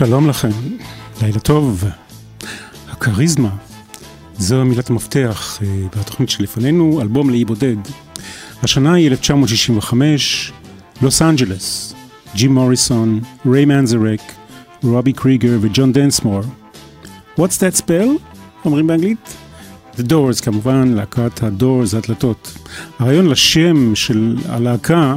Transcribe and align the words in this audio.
שלום 0.00 0.28
לכם, 0.28 0.48
לילה 1.22 1.40
טוב. 1.40 1.84
הכריזמה, 2.88 3.50
זו 4.38 4.64
מילת 4.64 4.90
המפתח 4.90 5.58
אה, 5.62 5.86
בתוכנית 5.96 6.30
שלפנינו, 6.30 7.00
אלבום 7.00 7.30
לאי 7.30 7.44
בודד. 7.44 7.76
השנה 8.62 8.94
היא 8.94 9.08
1965, 9.08 10.52
לוס 11.02 11.22
אנג'לס, 11.22 11.94
ג'ים 12.34 12.54
מוריסון, 12.54 13.20
ריי 13.46 13.64
מנזרק, 13.64 14.20
רובי 14.82 15.12
קריגר 15.12 15.58
וג'ון 15.60 15.92
דנסמור. 15.92 16.40
What's 17.38 17.58
that 17.60 17.80
spell? 17.80 18.08
אומרים 18.64 18.86
באנגלית? 18.86 19.36
The 19.96 20.02
Doors 20.02 20.44
כמובן, 20.44 20.88
להקת 20.88 21.42
הדורס, 21.42 21.94
הדלתות. 21.94 22.58
הרעיון 22.98 23.26
לשם 23.26 23.94
של 23.94 24.36
הלהקה 24.48 25.14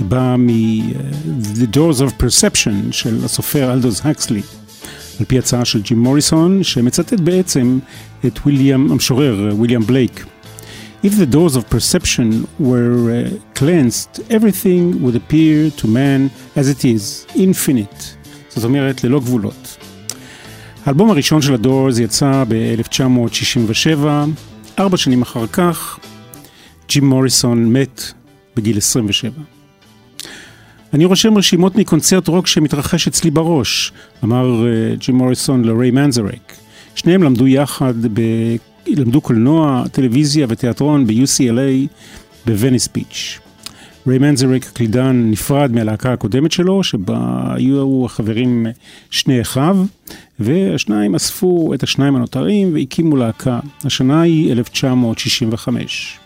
בא 0.00 0.36
מ-The 0.38 1.76
Doors 1.76 2.00
of 2.00 2.22
Perception 2.22 2.92
של 2.92 3.24
הסופר 3.24 3.72
אלדוס 3.72 4.00
הקסלי, 4.04 4.42
על 5.20 5.24
פי 5.26 5.38
הצעה 5.38 5.64
של 5.64 5.82
ג'ים 5.82 5.98
מוריסון, 5.98 6.62
שמצטט 6.62 7.20
בעצם 7.20 7.78
את 8.26 8.38
ויליאם, 8.46 8.92
המשורר 8.92 9.54
ויליאם 9.60 9.82
בלייק. 9.86 10.26
If 11.04 11.10
the 11.10 11.34
doors 11.34 11.54
of 11.56 11.62
perception 11.70 12.48
were 12.58 12.98
uh, 13.08 13.58
cleansed, 13.58 14.20
everything 14.30 15.00
would 15.02 15.14
appear 15.14 15.70
to 15.80 15.86
man 15.86 16.20
as 16.56 16.68
it 16.68 16.84
is, 16.84 17.26
infinite. 17.36 18.02
זאת 18.48 18.64
אומרת, 18.64 19.04
ללא 19.04 19.20
גבולות. 19.20 19.76
האלבום 20.86 21.10
הראשון 21.10 21.42
של 21.42 21.54
הדורס 21.54 21.98
יצא 21.98 22.44
ב-1967, 22.48 24.06
ארבע 24.78 24.96
שנים 24.96 25.22
אחר 25.22 25.46
כך, 25.46 25.98
ג'ים 26.88 27.08
מוריסון 27.08 27.72
מת 27.72 28.02
בגיל 28.56 28.76
27. 28.76 29.57
אני 30.94 31.04
רושם 31.04 31.38
רשימות 31.38 31.76
מקונצרט 31.76 32.28
רוק 32.28 32.46
שמתרחש 32.46 33.08
אצלי 33.08 33.30
בראש, 33.30 33.92
אמר 34.24 34.62
uh, 34.62 35.00
ג'ים 35.00 35.16
מוריסון 35.16 35.64
לריי 35.64 35.90
מנזרק. 35.90 36.52
שניהם 36.94 37.22
למדו 37.22 37.46
יחד, 37.46 37.94
ב... 38.12 38.20
למדו 38.86 39.20
קולנוע, 39.20 39.84
טלוויזיה 39.92 40.46
ותיאטרון 40.48 41.06
ב-UCLA 41.06 41.88
בווניס 42.46 42.88
ביץ'. 42.94 43.38
ריי 44.06 44.18
מנזרק 44.18 44.66
הקלידן 44.66 45.30
נפרד 45.30 45.72
מהלהקה 45.72 46.12
הקודמת 46.12 46.52
שלו, 46.52 46.84
שבה 46.84 47.42
היו 47.54 48.04
החברים 48.06 48.66
שני 49.10 49.40
אחיו, 49.40 49.76
והשניים 50.40 51.14
אספו 51.14 51.74
את 51.74 51.82
השניים 51.82 52.16
הנותרים 52.16 52.74
והקימו 52.74 53.16
להקה. 53.16 53.60
השנה 53.84 54.20
היא 54.20 54.52
1965. 54.52 56.18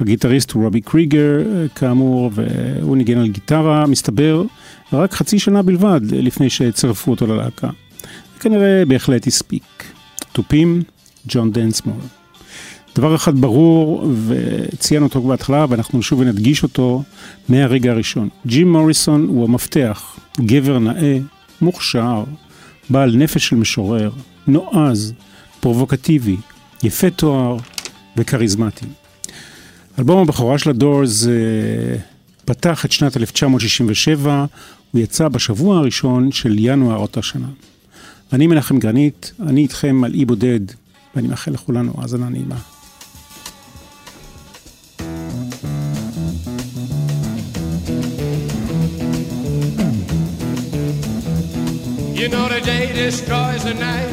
הגיטריסט 0.00 0.50
הוא 0.50 0.64
רובי 0.64 0.80
קריגר, 0.80 1.38
כאמור, 1.74 2.30
והוא 2.34 2.96
ניגן 2.96 3.18
על 3.18 3.28
גיטרה, 3.28 3.86
מסתבר, 3.86 4.44
רק 4.92 5.12
חצי 5.12 5.38
שנה 5.38 5.62
בלבד 5.62 6.00
לפני 6.12 6.50
שצירפו 6.50 7.10
אותו 7.10 7.26
ללהקה. 7.26 7.68
כנראה 8.40 8.82
בהחלט 8.88 9.26
הספיק. 9.26 9.84
תופים, 10.32 10.82
ג'ון 11.28 11.52
דנסמור. 11.52 12.00
דבר 12.96 13.14
אחד 13.14 13.36
ברור, 13.36 14.10
וציינו 14.26 15.06
אותו 15.06 15.22
בהתחלה, 15.22 15.66
ואנחנו 15.68 16.02
שוב 16.02 16.22
נדגיש 16.22 16.62
אותו 16.62 17.02
מהרגע 17.48 17.90
הראשון. 17.90 18.28
ג'ים 18.46 18.72
מוריסון 18.72 19.26
הוא 19.28 19.44
המפתח, 19.44 20.18
גבר 20.40 20.78
נאה, 20.78 21.18
מוכשר, 21.60 22.24
בעל 22.90 23.16
נפש 23.16 23.48
של 23.48 23.56
משורר, 23.56 24.10
נועז, 24.46 25.12
פרובוקטיבי, 25.60 26.36
יפה 26.82 27.10
תואר 27.10 27.56
וכריזמטי. 28.16 28.86
אלבום 30.00 30.22
הבכורה 30.22 30.58
של 30.58 30.70
הדורס 30.70 31.26
פתח 32.44 32.84
את 32.84 32.92
שנת 32.92 33.16
1967, 33.16 34.44
הוא 34.90 35.00
יצא 35.00 35.28
בשבוע 35.28 35.78
הראשון 35.78 36.32
של 36.32 36.56
ינואר 36.58 36.96
אותה 36.96 37.22
שנה. 37.22 37.46
אני 38.32 38.46
מנחם 38.46 38.78
גרנית, 38.78 39.32
אני 39.46 39.62
איתכם 39.62 40.04
על 40.04 40.14
אי 40.14 40.24
בודד, 40.24 40.60
ואני 41.14 41.28
מאחל 41.28 41.50
לכולנו 41.50 41.92
האזנה 41.98 42.28
נעימה. 42.28 42.56
You 52.14 52.28
know 52.28 52.48
the 52.48 52.60
day 52.72 52.84
destroys 53.02 53.62
the 53.64 53.74
night, 53.88 54.12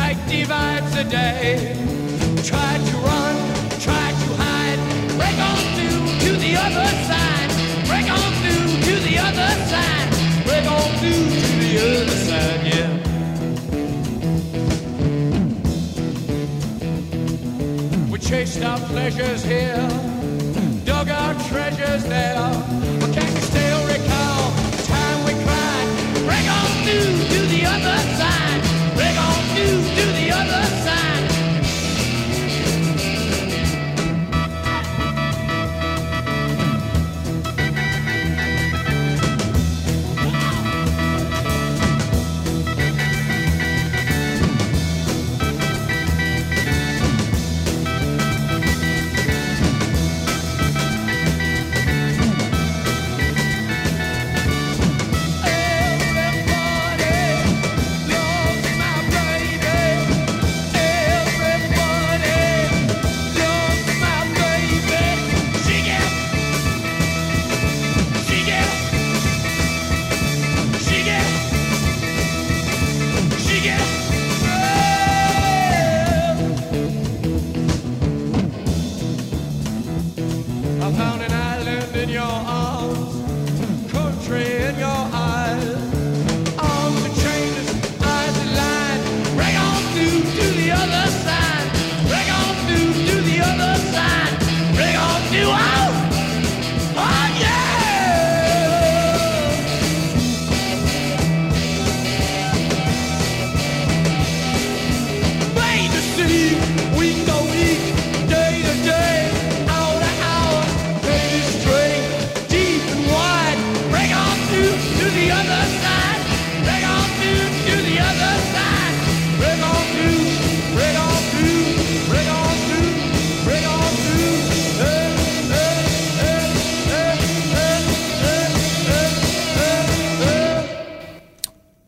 night 0.00 0.20
divides 0.28 0.90
the 0.98 1.06
day. 1.20 1.76
Try 2.50 2.72
to 2.88 2.96
run, 3.08 3.45
break 5.16 5.38
on 5.38 5.56
through 5.74 6.06
to 6.24 6.30
the 6.36 6.52
other 6.56 6.88
side, 7.08 7.50
break 7.88 8.08
on 8.10 8.32
through 8.42 8.68
to 8.86 8.94
the 9.08 9.16
other 9.18 9.50
side, 9.70 10.08
break 10.44 10.66
on 10.70 10.90
through 11.00 11.24
to 11.42 11.46
the 11.62 11.72
other 11.84 12.18
side, 12.28 12.60
yeah. 12.72 12.90
We 18.10 18.18
chased 18.18 18.62
our 18.62 18.78
pleasures 18.78 19.42
here, 19.44 19.88
dug 20.84 21.08
our 21.08 21.34
treasures 21.48 22.04
there, 22.04 22.95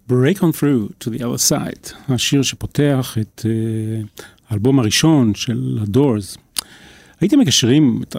Break 0.08 0.42
on 0.42 0.52
through 0.52 0.94
to 1.00 1.10
the 1.10 1.22
other 1.22 1.50
side, 1.50 1.92
השיר 2.08 2.42
שפותח 2.42 3.18
את 3.20 3.44
אה, 3.44 4.22
האלבום 4.48 4.78
הראשון 4.78 5.34
של 5.34 5.78
ה 5.82 5.90
Doors. 5.90 6.36
הייתם 7.20 7.38
מקשרים 7.38 8.00
את 8.02 8.16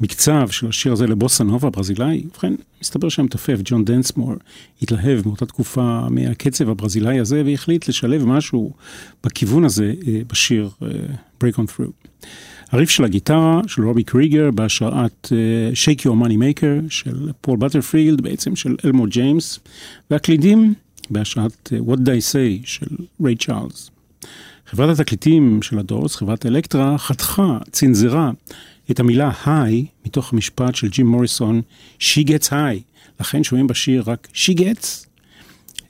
המקצב 0.00 0.48
של 0.48 0.68
השיר 0.68 0.92
הזה 0.92 1.06
לבוסה 1.06 1.44
נובה 1.44 1.70
ברזילאי? 1.70 2.22
ובכן, 2.26 2.52
מסתבר 2.82 3.08
שהמתופף 3.08 3.58
ג'ון 3.64 3.84
דנסמור 3.84 4.34
התלהב 4.82 5.26
מאותה 5.26 5.46
תקופה 5.46 6.08
מהקצב 6.10 6.70
הברזילאי 6.70 7.20
הזה 7.20 7.42
והחליט 7.46 7.88
לשלב 7.88 8.24
משהו 8.24 8.72
בכיוון 9.24 9.64
הזה 9.64 9.92
אה, 10.00 10.04
בשיר 10.26 10.70
אה, 10.82 10.84
Break 11.44 11.56
on 11.56 11.62
Through. 11.78 12.26
הריף 12.70 12.90
של 12.90 13.04
הגיטרה 13.04 13.60
של 13.66 13.84
רובי 13.84 14.04
קריגר 14.04 14.50
בהשראת 14.50 15.32
אה, 15.32 15.74
Shake 15.74 16.00
Your 16.00 16.24
Money 16.24 16.36
Maker 16.36 16.90
של 16.90 17.30
פול 17.40 17.58
בטרפילד, 17.58 18.20
בעצם 18.20 18.56
של 18.56 18.76
אלמו 18.84 19.06
ג'יימס, 19.06 19.58
והקלידים 20.10 20.74
בהשעת 21.10 21.72
What 21.86 21.96
Did 21.96 22.06
I 22.06 22.32
Say 22.32 22.64
של 22.64 22.86
ריי 23.24 23.36
צ'ארלס. 23.36 23.90
חברת 24.66 24.98
התקליטים 24.98 25.62
של 25.62 25.78
הדורס, 25.78 26.16
חברת 26.16 26.46
אלקטרה, 26.46 26.98
חתכה, 26.98 27.58
צנזרה 27.70 28.30
את 28.90 29.00
המילה 29.00 29.30
היי 29.46 29.86
מתוך 30.06 30.32
המשפט 30.32 30.74
של 30.74 30.88
ג'ים 30.88 31.06
מוריסון, 31.06 31.62
She 32.00 32.26
gets 32.26 32.50
high. 32.50 32.82
לכן 33.20 33.44
שומעים 33.44 33.66
בשיר 33.66 34.02
רק 34.06 34.28
She 34.34 34.58
gets. 34.58 35.06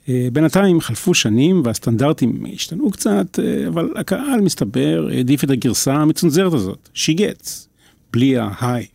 אה, 0.09 0.27
בינתיים 0.33 0.81
חלפו 0.81 1.13
שנים 1.13 1.61
והסטנדרטים 1.65 2.45
השתנו 2.53 2.91
קצת, 2.91 3.39
אה, 3.39 3.67
אבל 3.67 3.93
הקהל 3.95 4.41
מסתבר 4.41 5.07
העדיף 5.11 5.43
את 5.43 5.49
הגרסה 5.49 5.93
המצונזרת 5.93 6.53
הזאת, 6.53 6.89
She 6.95 7.17
gets, 7.17 7.49
בלי 8.13 8.37
ההיי. 8.37 8.85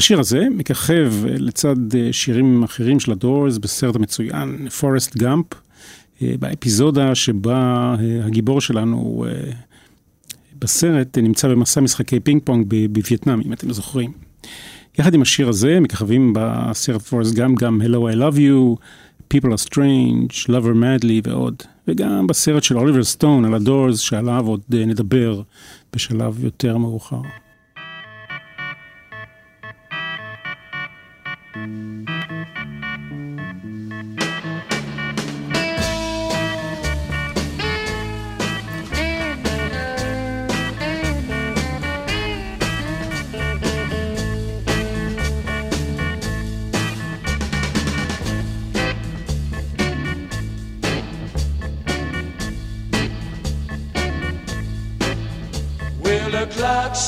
השיר 0.00 0.20
הזה 0.20 0.46
מככב 0.50 1.12
לצד 1.24 1.94
אה, 1.94 2.08
שירים 2.12 2.62
אחרים 2.62 3.00
של 3.00 3.12
ה 3.12 3.20
Doors 3.20 3.58
בסרט 3.58 3.96
המצוין, 3.96 4.68
פורסט 4.68 5.16
גאמפ, 5.16 5.46
באפיזודה 6.20 7.14
שבה 7.14 7.94
הגיבור 8.24 8.60
שלנו 8.60 9.26
בסרט 10.58 11.18
נמצא 11.18 11.48
במסע 11.48 11.80
משחקי 11.80 12.20
פינג 12.20 12.42
פונג 12.44 12.66
בווייטנאם, 12.92 13.40
אם 13.40 13.52
אתם 13.52 13.72
זוכרים. 13.72 14.12
יחד 14.98 15.14
עם 15.14 15.22
השיר 15.22 15.48
הזה 15.48 15.80
מככבים 15.80 16.32
בסרט 16.36 17.02
פורסט 17.02 17.20
גאמפ 17.20 17.34
גם 17.34 17.80
Hello 17.80 18.14
I 18.14 18.16
Love 18.16 18.36
You, 18.36 18.76
People 19.34 19.48
are 19.48 19.68
Strange, 19.68 20.46
Love 20.48 20.63
Her 20.63 20.74
Madly 20.74 21.28
ועוד. 21.28 21.62
וגם 21.88 22.26
בסרט 22.26 22.62
של 22.62 22.78
אוליבר 22.78 23.04
סטון 23.04 23.44
על 23.44 23.54
ה 23.54 23.61
Doors 23.61 23.98
שעליו 23.98 24.46
עוד 24.46 24.60
נדבר 24.70 25.42
בשלב 25.92 26.44
יותר 26.44 26.76
מאוחר. 26.76 27.20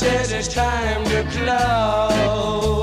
Says 0.03 0.33
it's 0.33 0.49
time 0.53 1.05
to 1.05 1.23
close 1.31 2.81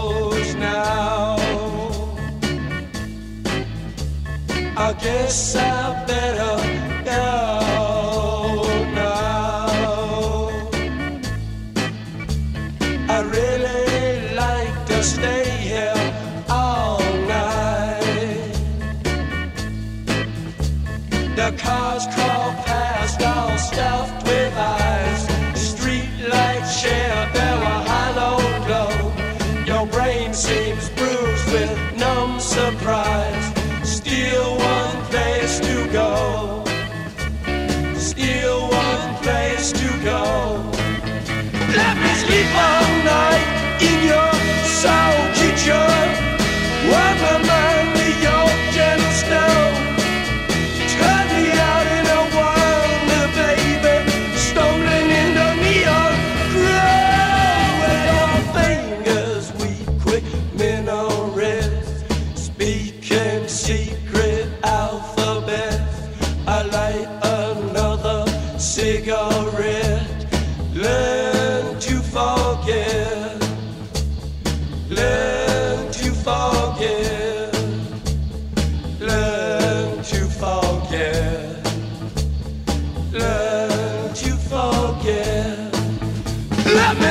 guess 5.01 5.55
I 5.55 6.05
better 6.05 6.58
show. 44.81 45.18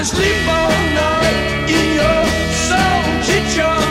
Sleep 0.05 0.47
all 0.47 0.71
night 0.95 1.69
in 1.69 1.95
your 1.97 2.25
soul 2.55 3.22
kitchen. 3.25 3.88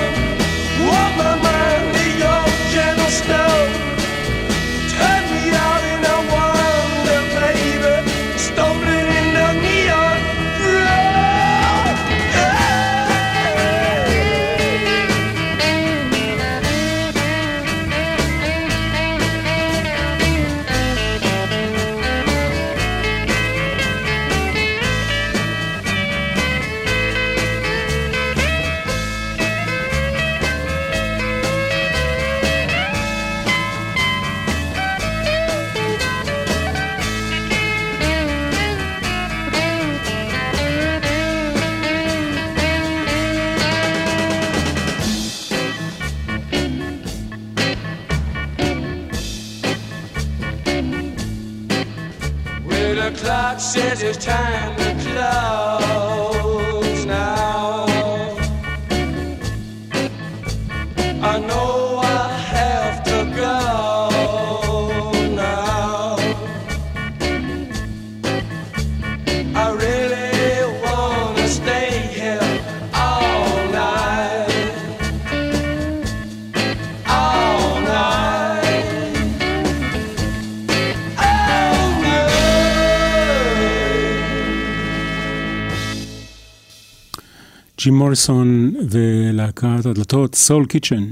ג'ים 87.77 87.97
מוריסון 87.97 88.73
ולהקת 88.89 89.85
הדלתות, 89.85 90.35
סול 90.35 90.65
קיצ'ן. 90.65 91.05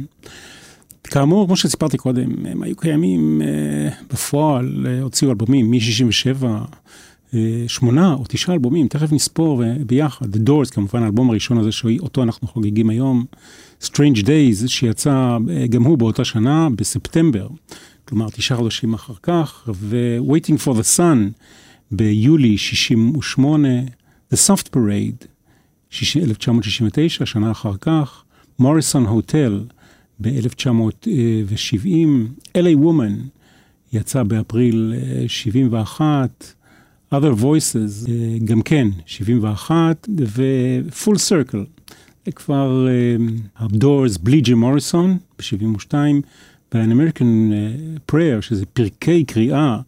כאמור, 1.03 1.45
כמו 1.45 1.55
שסיפרתי 1.55 1.97
קודם, 1.97 2.45
הם 2.45 2.63
היו 2.63 2.75
קיימים 2.75 3.41
אה, 3.41 3.89
בפועל, 4.09 4.87
אה, 4.89 5.01
הוציאו 5.01 5.31
אלבומים 5.31 5.71
מ-67, 5.71 6.45
אה, 7.33 7.63
שמונה 7.67 8.13
או 8.13 8.23
תשעה 8.27 8.55
אלבומים, 8.55 8.87
תכף 8.87 9.11
נספור 9.11 9.63
ביחד. 9.85 10.35
The 10.35 10.49
Doors, 10.49 10.73
כמובן, 10.73 11.03
האלבום 11.03 11.29
הראשון 11.29 11.57
הזה 11.57 11.71
שאותו 11.71 12.23
אנחנו 12.23 12.47
חוגגים 12.47 12.89
היום. 12.89 13.25
Strange 13.83 14.23
Days, 14.23 14.67
שיצא 14.67 15.37
גם 15.69 15.83
הוא 15.83 15.97
באותה 15.97 16.25
שנה, 16.25 16.67
בספטמבר, 16.75 17.47
כלומר 18.05 18.29
תשעה 18.29 18.57
חודשים 18.57 18.93
אחר 18.93 19.13
כך, 19.23 19.69
ו-Waiting 19.73 20.65
for 20.65 20.71
the 20.71 20.97
Sun 20.97 21.39
ביולי 21.91 22.57
68, 22.57 23.67
The 24.33 24.37
Soft 24.47 24.75
Parade, 24.75 25.34
1969, 26.21 27.25
שנה 27.25 27.51
אחר 27.51 27.73
כך, 27.81 28.23
מוריסון 28.59 29.05
הוטל 29.05 29.63
ב-1970, 30.19 31.87
LA 32.57 32.77
Woman 32.83 33.13
יצא 33.93 34.23
באפריל 34.23 34.93
71, 35.27 36.53
Other 37.13 37.41
Voices 37.41 38.09
גם 38.45 38.61
כן 38.61 38.87
71, 39.05 40.07
ו-Full 40.27 41.15
Circle, 41.29 41.91
כבר 42.35 42.87
הדורס 43.57 44.17
בלי 44.17 44.41
ג'י 44.41 44.53
מוריסון 44.53 45.17
ב-72, 45.39 45.93
ו-An 46.75 46.91
American 46.91 47.51
Prayer, 48.11 48.41
שזה 48.41 48.65
פרקי 48.65 49.23
קריאה 49.23 49.79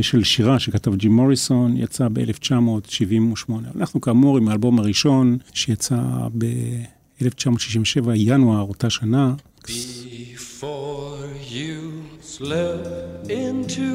של 0.00 0.24
שירה 0.24 0.58
שכתב 0.58 0.94
ג'י 0.94 1.08
מוריסון, 1.08 1.76
יצא 1.76 2.08
ב-1978. 2.12 3.52
אנחנו 3.76 4.00
כאמור 4.00 4.38
עם 4.38 4.48
האלבום 4.48 4.78
הראשון 4.78 5.38
שיצא 5.52 5.96
ב-1967, 6.38 8.10
ינואר, 8.14 8.60
אותה 8.60 8.90
שנה. 8.90 9.34
Before 9.64 11.24
you 11.50 11.78
slip 12.22 13.28
into 13.28 13.90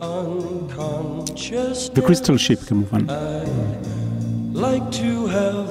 unconscious 0.00 1.90
וקריסטל 1.96 2.38
שיפ 2.38 2.64
כמובן. 2.64 3.00
like 4.54 4.90
to 4.92 5.26
have 5.26 5.70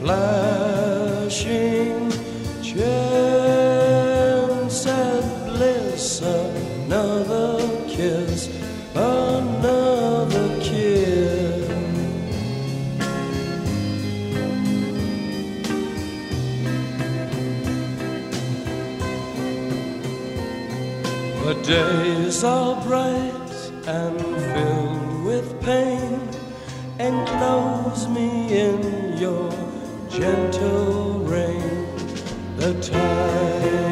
flashing 0.00 2.10
chance 2.62 3.26
at 4.86 5.46
bliss, 5.46 6.20
another 6.20 7.60
kiss, 7.86 8.48
another 8.94 10.60
kiss. 10.60 11.68
The 21.44 21.54
days 21.62 22.44
are 22.44 22.82
bright 22.84 23.70
and 23.86 24.20
filled 24.20 25.24
with 25.24 25.60
pain, 25.62 26.20
enclose 27.00 28.08
me 28.08 28.52
in 28.52 29.16
your 29.16 29.50
gentle 30.10 31.20
rain. 31.20 31.86
The 32.56 32.74
time 32.82 33.89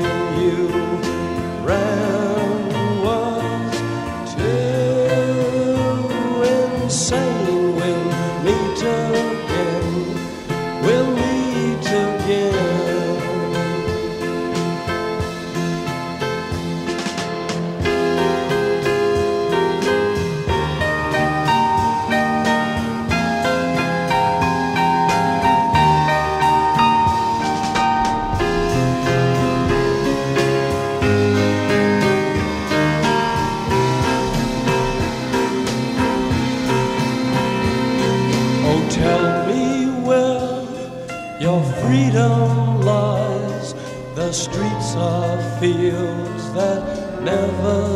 never 47.30 47.87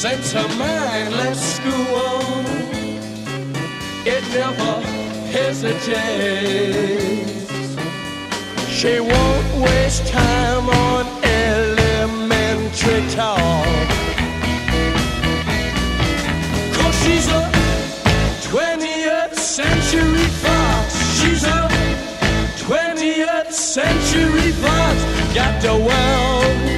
Sets 0.00 0.32
her 0.32 0.48
mind, 0.56 1.12
let's 1.12 1.42
school. 1.42 2.22
It 4.06 4.24
never 4.32 4.80
hesitates. 5.28 5.76
She 8.66 8.98
won't 8.98 9.62
waste 9.62 10.06
time 10.06 10.70
on 10.70 11.04
elementary 11.22 13.06
talk. 13.10 13.88
Cause 16.72 16.96
she's 17.04 17.28
a 17.28 17.50
20th 18.48 19.34
century 19.34 20.28
fox. 20.40 20.94
She's 21.20 21.44
a 21.44 21.68
20th 22.56 23.52
century 23.52 24.52
fox. 24.52 25.04
Got 25.34 25.60
the 25.60 25.76
world 25.76 26.69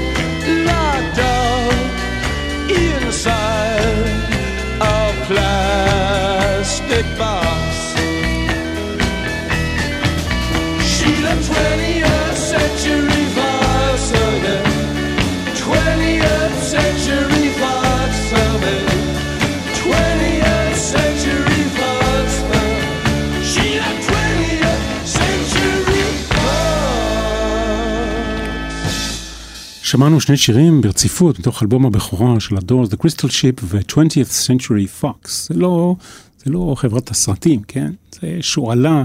שמענו 29.93 30.21
שני 30.21 30.37
שירים 30.37 30.81
ברציפות 30.81 31.39
מתוך 31.39 31.63
אלבום 31.63 31.87
הבכורה 31.87 32.41
של 32.41 32.57
הדורס, 32.57 32.89
The 32.89 32.97
Crystal 32.97 33.29
Ship 33.29 33.61
ו-20th 33.63 34.47
Century 34.47 35.03
Fox. 35.03 35.29
זה 35.29 35.55
לא, 35.55 35.97
זה 36.45 36.51
לא 36.51 36.75
חברת 36.79 37.11
הסרטים, 37.11 37.63
כן? 37.63 37.93
זה 38.21 38.37
שועלה 38.41 39.05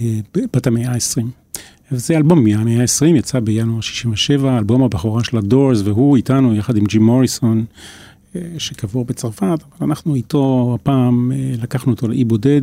אה, 0.00 0.18
בת 0.34 0.66
המאה 0.66 0.92
ה-20. 0.92 1.22
וזה 1.92 2.16
אלבום 2.16 2.44
מהמאה 2.44 2.80
ה-20, 2.80 3.06
יצא 3.06 3.40
בינואר 3.40 3.80
67, 3.80 4.58
אלבום 4.58 4.82
הבכורה 4.82 5.24
של 5.24 5.36
הדורס, 5.38 5.80
והוא 5.84 6.16
איתנו 6.16 6.54
יחד 6.54 6.76
עם 6.76 6.84
ג'ים 6.86 7.02
מוריסון, 7.02 7.64
אה, 8.36 8.40
שקבור 8.58 9.04
בצרפת, 9.04 9.42
אבל 9.78 9.86
אנחנו 9.88 10.14
איתו 10.14 10.76
הפעם, 10.80 11.32
אה, 11.32 11.54
לקחנו 11.62 11.92
אותו 11.92 12.08
לאי 12.08 12.24
בודד 12.24 12.62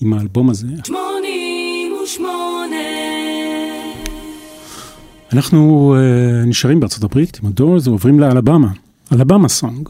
עם 0.00 0.12
האלבום 0.12 0.50
הזה. 0.50 0.68
אנחנו 5.36 5.94
uh, 5.96 6.46
נשארים 6.46 6.80
בארצות 6.80 7.04
הברית 7.04 7.40
עם 7.42 7.48
הדורס 7.48 7.86
ועוברים 7.86 8.20
לאלבמה, 8.20 8.68
אלבמה 9.12 9.48
סונג. 9.48 9.88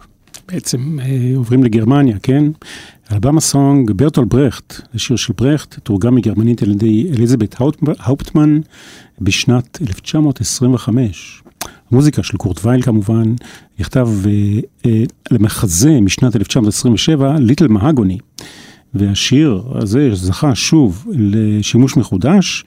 בעצם 0.48 0.98
uh, 0.98 1.36
עוברים 1.36 1.64
לגרמניה, 1.64 2.16
כן? 2.22 2.44
אלבמה 3.12 3.40
סונג, 3.40 3.90
ברטול 3.90 4.24
ברכט, 4.24 4.74
זה 4.92 4.98
שיר 4.98 5.16
של 5.16 5.32
ברכט, 5.36 5.78
תורגם 5.82 6.14
מגרמנית 6.14 6.62
על 6.62 6.70
ידי 6.70 7.12
אליזבת 7.16 7.56
האופטמן 7.98 8.60
בשנת 9.20 9.78
1925. 9.88 11.42
המוזיקה 11.90 12.22
של 12.22 12.36
קורט 12.36 12.64
וייל 12.64 12.82
כמובן, 12.82 13.34
נכתב 13.78 14.08
uh, 14.24 14.26
uh, 14.82 14.86
למחזה 15.30 16.00
משנת 16.00 16.36
1927, 16.36 17.38
ליטל 17.38 17.68
מהגוני. 17.68 18.18
והשיר 18.94 19.62
הזה 19.74 20.14
זכה 20.14 20.54
שוב 20.54 21.06
לשימוש 21.12 21.96
מחודש 21.96 22.64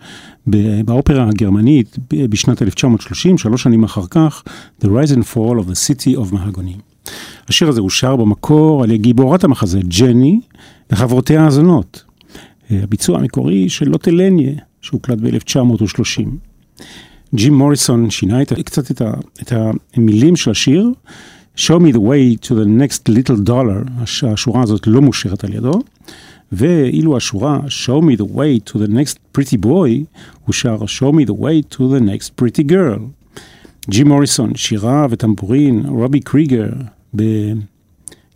באופרה 0.85 1.27
הגרמנית 1.29 1.97
בשנת 2.09 2.61
1930, 2.61 3.38
שלוש 3.38 3.63
שנים 3.63 3.83
אחר 3.83 4.07
כך, 4.09 4.43
The 4.81 4.85
Rise 4.85 5.11
and 5.11 5.35
Fall 5.35 5.59
of 5.59 5.69
the 5.69 5.75
City 5.88 6.17
of 6.17 6.33
Mahagony. 6.33 7.09
השיר 7.47 7.69
הזה 7.69 7.81
אושר 7.81 8.15
במקור 8.15 8.83
על 8.83 8.95
גיבורת 8.95 9.43
המחזה, 9.43 9.79
ג'ני, 9.99 10.39
וחברותיה 10.91 11.47
הזונות. 11.47 12.03
הביצוע 12.69 13.19
המקורי 13.19 13.69
של 13.69 13.89
לוטה 13.89 14.12
לניה, 14.12 14.53
שהוקלט 14.82 15.17
ב-1930. 15.17 16.25
ג'ים 17.36 17.53
מוריסון 17.53 18.10
שינה 18.10 18.41
את, 18.41 18.53
קצת 18.53 18.91
את, 18.91 19.01
ה, 19.01 19.12
את 19.41 19.53
המילים 19.95 20.36
של 20.36 20.51
השיר, 20.51 20.91
Show 21.55 21.77
me 21.77 21.91
the 21.91 21.99
way 21.99 22.38
to 22.47 22.55
the 22.55 22.65
next 22.65 23.10
little 23.10 23.38
dollar, 23.49 23.91
השורה 24.27 24.63
הזאת 24.63 24.88
לא 24.88 25.01
מושרת 25.01 25.43
על 25.43 25.53
ידו. 25.53 25.82
ואילו 26.51 27.17
השורה 27.17 27.59
Show 27.67 28.01
me 28.01 28.17
the 28.21 28.35
way 28.35 28.71
to 28.71 28.77
the 28.77 28.88
next 28.88 29.38
pretty 29.38 29.57
boy, 29.65 30.19
הוא 30.45 30.53
שר 30.53 30.77
Show 30.85 31.12
me 31.13 31.25
the 31.29 31.35
way 31.41 31.75
to 31.75 31.79
the 31.79 31.99
next 31.99 32.41
pretty 32.41 32.63
girl. 32.71 33.19
ג'י 33.89 34.03
מוריסון, 34.03 34.55
שירה 34.55 35.07
וטמבורין, 35.09 35.85
רובי 35.85 36.19
קריגר 36.19 36.69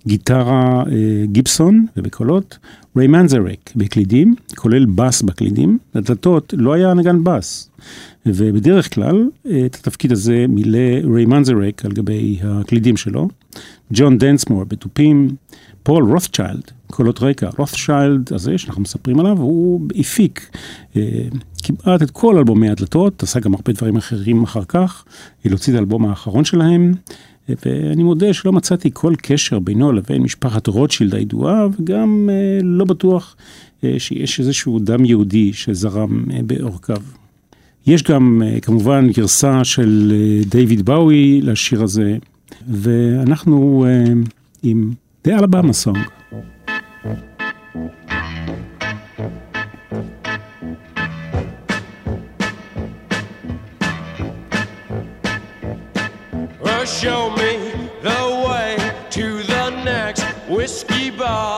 בגיטרה 0.06 0.84
אה, 0.92 1.26
גיבסון 1.26 1.86
ובקולות, 1.98 2.58
ריי 2.98 3.08
מנזרק 3.08 3.72
בקלידים, 3.76 4.36
כולל 4.56 4.86
בס 4.86 5.22
בקלידים, 5.22 5.78
לדלתות 5.96 6.54
לא 6.58 6.74
היה 6.74 6.94
נגן 6.94 7.24
בס. 7.24 7.70
ובדרך 8.26 8.94
כלל 8.94 9.30
אה, 9.50 9.66
את 9.66 9.76
התפקיד 9.76 10.12
הזה 10.12 10.46
מילא 10.50 11.14
ריי 11.14 11.26
מנזרק 11.26 11.86
על 11.86 11.92
גבי 11.92 12.40
הקלידים 12.44 12.98
שלו, 12.98 13.30
ג'ון 13.94 14.18
דנסמור 14.18 14.64
בתופים, 14.64 15.30
פול 15.84 16.04
רות'צ'יילד, 16.04 16.72
קולות 16.88 17.24
רקע, 17.24 17.50
רות'צ'יילד 17.58 18.34
הזה 18.34 18.58
שאנחנו 18.58 18.82
מספרים 18.82 19.20
עליו, 19.20 19.38
הוא 19.38 19.82
הפיק 19.96 20.50
אה, 20.96 21.02
כמעט 21.64 22.02
את 22.02 22.12
כל 22.12 22.38
אלבומי 22.38 22.70
הדלתות, 22.70 23.24
עשה 23.24 23.40
גם 23.40 23.54
הרבה 23.54 23.74
דברים 23.74 23.96
אחרים 23.96 24.44
אחר 24.44 24.64
כך, 24.68 25.06
היא 25.44 25.50
להוציא 25.52 25.74
את 25.74 25.78
האלבום 25.78 26.06
האחרון 26.06 26.46
שלהם, 26.46 26.94
ואני 27.66 28.04
מודה 28.04 28.34
שלא 28.34 28.54
מצאתי 28.54 28.90
כל 28.94 29.14
קשר 29.22 29.60
בינו 29.60 29.92
לבין 29.92 30.22
משפחת 30.22 30.68
רוטשילד 30.68 31.16
הידועה, 31.16 31.68
וגם 31.80 32.30
אה, 32.32 32.60
לא 32.64 32.86
בטוח 32.86 33.36
אה, 33.84 33.96
שיש 33.98 34.40
איזשהו 34.40 34.80
דם 34.80 35.06
יהודי 35.06 35.54
שזרם 35.54 36.26
אה, 36.34 36.40
בעורקיו. 36.44 37.02
יש 37.88 38.04
גם 38.04 38.42
אה, 38.46 38.60
כמובן 38.60 39.10
גרסה 39.12 39.64
של 39.64 40.14
אה, 40.16 40.42
דיוויד 40.50 40.86
באוי 40.86 41.42
לשיר 41.42 41.84
הזה, 41.84 42.18
ואנחנו 42.68 43.86
אה, 43.88 44.14
עם 44.64 44.92
The 45.24 45.32
Alabama 45.32 45.74
Song. 45.74 46.06
Well, 56.60 56.86
show 56.86 57.30
me 57.38 57.72
the 58.02 58.44
way 58.46 58.76
to 59.12 59.44
the 59.44 59.70
next 59.86 60.26
whiskey 60.50 61.10
bar. 61.10 61.58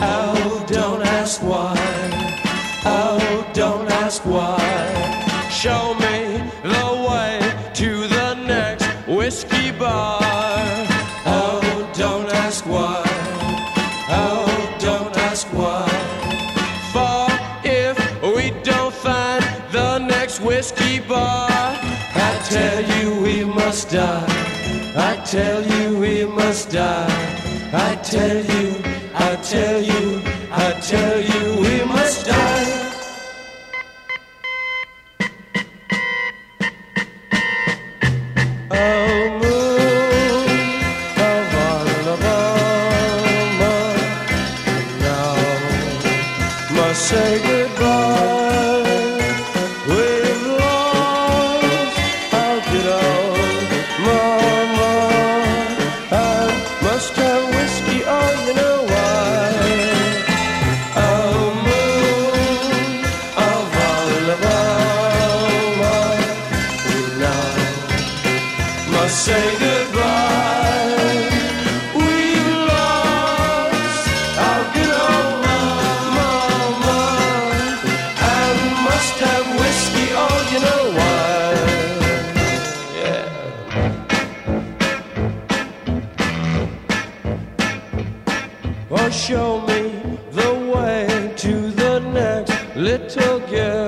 Oh, 0.00 0.66
don't 0.66 1.02
ask 1.06 1.40
why. 1.40 1.76
Oh, 2.84 3.48
don't 3.54 3.88
ask 3.88 4.24
why. 4.26 4.58
Show 5.48 5.94
me 5.94 6.42
the 6.64 7.06
way 7.08 7.38
to 7.74 8.08
the 8.08 8.34
next 8.34 8.86
whiskey 9.06 9.70
bar. 9.70 10.17
Must 23.78 23.90
die. 23.90 24.24
I 24.96 25.22
tell 25.24 25.62
you 25.62 26.00
we 26.00 26.24
must 26.24 26.72
die. 26.72 27.06
I 27.72 27.94
tell 28.02 28.36
you, 28.36 28.74
I 29.14 29.36
tell 29.36 29.80
you, 29.80 30.07
show 89.10 89.60
me 89.66 89.90
the 90.32 90.72
way 90.74 91.32
to 91.36 91.70
the 91.70 91.98
next 92.00 92.76
little 92.76 93.40
girl. 93.48 93.87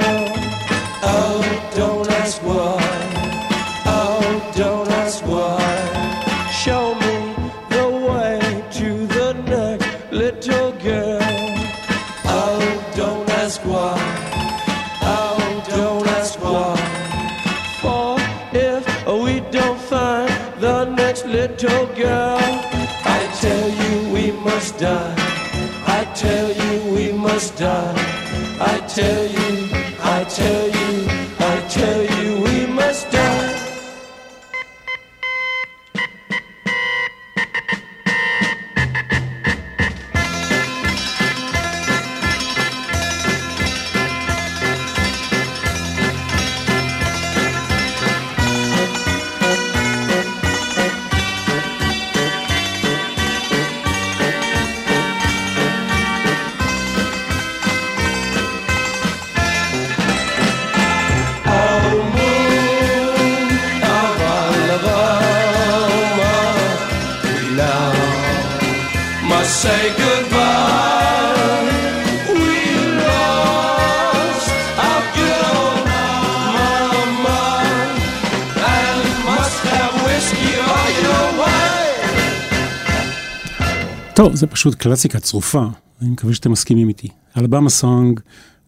זה 84.41 84.47
פשוט 84.47 84.75
קלאסיקה 84.75 85.21
צרופה, 85.21 85.65
אני 86.03 86.11
מקווה 86.11 86.35
שאתם 86.35 86.53
מסכימים 86.53 86.89
איתי. 86.89 87.09
אלבמה 87.37 87.71
סונג, 87.71 88.21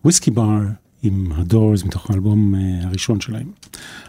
וויסקי 0.04 0.30
בר 0.30 0.60
עם 1.02 1.32
הדורס 1.34 1.84
מתוך 1.84 2.10
האלבום 2.10 2.54
uh, 2.54 2.86
הראשון 2.86 3.20
שלהם. 3.20 3.46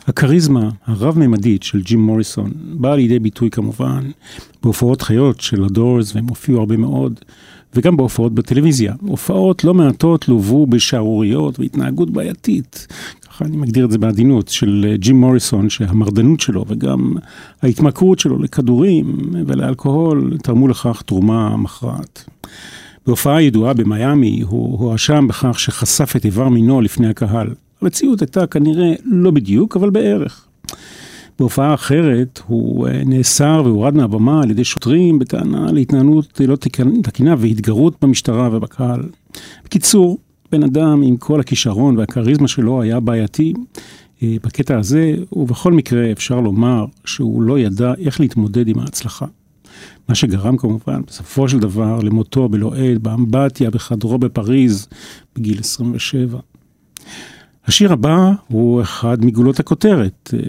הכריזמה 0.08 0.70
הרב-ממדית 0.86 1.64
של 1.64 1.82
ג'ים 1.82 2.00
מוריסון 2.00 2.52
באה 2.56 2.96
לידי 2.96 3.20
ביטוי 3.20 3.50
כמובן 3.50 4.12
בהופעות 4.64 5.02
חיות 5.02 5.42
של 5.42 5.64
הדורס, 5.64 6.16
והם 6.16 6.28
הופיעו 6.28 6.60
הרבה 6.60 6.78
מאוד, 6.78 7.20
וגם 7.76 7.98
בהופעות 7.98 8.34
בטלוויזיה. 8.34 8.94
הופעות 9.02 9.64
לא 9.64 9.74
מעטות 9.74 10.28
לוו 10.28 10.68
בשערוריות 10.68 11.60
והתנהגות 11.60 12.10
בעייתית, 12.10 12.88
ככה 13.34 13.46
אני 13.46 13.58
מגדיר 13.58 13.86
את 13.86 13.92
זה 13.92 13.98
בעדינות, 13.98 14.48
של 14.48 14.96
ג'ים 14.96 15.22
מוריסון, 15.22 15.70
שהמרדנות 15.70 16.40
שלו 16.40 16.66
וגם 16.68 17.14
ההתמכרות 17.62 18.20
שלו 18.20 18.40
לכדורים 18.40 19.18
ולאלכוהול 19.48 20.38
תרמו 20.44 20.68
לכך 20.68 21.02
תרומה 21.06 21.58
מכרעת. 21.58 22.26
בהופעה 23.06 23.42
ידועה 23.42 23.74
במיאמי 23.74 24.42
הוא 24.48 24.80
הואשם 24.80 25.28
בכך 25.28 25.60
שחשף 25.60 26.16
את 26.16 26.26
איבר 26.26 26.50
מינו 26.50 26.82
לפני 26.82 27.08
הקהל. 27.08 27.48
המציאות 27.82 28.22
הייתה 28.22 28.48
כנראה 28.48 28.94
לא 29.06 29.32
בדיוק, 29.32 29.76
אבל 29.76 29.90
בערך. 29.90 30.48
בהופעה 31.40 31.74
אחרת 31.74 32.42
הוא 32.48 32.88
אה, 32.88 33.02
נאסר 33.06 33.62
והורד 33.66 33.96
מהבמה 33.96 34.44
על 34.44 34.52
ידי 34.52 34.64
שוטרים 34.64 35.20
בטענה 35.20 35.72
להתנהלות 35.72 36.42
לא 36.48 36.56
תקינה 37.04 37.36
והתגרות 37.38 37.96
במשטרה 38.02 38.50
ובקהל. 38.52 39.04
בקיצור, 39.66 40.18
בן 40.54 40.64
אדם 40.64 41.02
עם 41.02 41.18
כל 41.18 41.40
הכישרון 41.40 41.98
והכריזמה 41.98 42.48
שלו 42.48 42.82
היה 42.82 43.00
בעייתי 43.00 43.54
אה, 44.24 44.36
בקטע 44.44 44.78
הזה, 44.78 45.16
ובכל 45.32 45.74
מקרה 45.74 46.12
אפשר 46.12 46.40
לומר 46.40 46.86
שהוא 47.06 47.42
לא 47.42 47.60
ידע 47.60 47.94
איך 48.00 48.20
להתמודד 48.20 48.68
עם 48.68 48.80
ההצלחה. 48.80 49.26
מה 50.10 50.16
שגרם 50.16 50.58
כמובן 50.58 51.02
בסופו 51.08 51.50
של 51.50 51.60
דבר 51.60 52.00
למותו 52.00 52.50
בלא 52.50 52.74
עת 52.76 53.02
באמבטיה 53.02 53.70
בחדרו 53.70 54.18
בפריז 54.18 54.88
בגיל 55.36 55.60
27. 55.60 56.40
השיר 57.68 57.94
הבא 57.94 58.32
הוא 58.48 58.82
אחד 58.82 59.26
מגולות 59.26 59.60
הכותרת, 59.60 60.34
אה, 60.34 60.40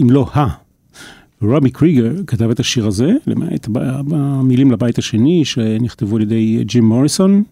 אם 0.00 0.10
לא 0.10 0.26
ה. 0.34 0.46
רובי 1.42 1.70
קריגר 1.70 2.12
כתב 2.26 2.50
את 2.50 2.60
השיר 2.60 2.86
הזה, 2.86 3.12
למעט 3.26 3.68
במילים 4.08 4.70
לבית 4.70 4.98
השני 4.98 5.44
שנכתבו 5.44 6.16
על 6.16 6.22
ידי 6.22 6.64
ג'ים 6.64 6.84
מוריסון. 6.84 7.42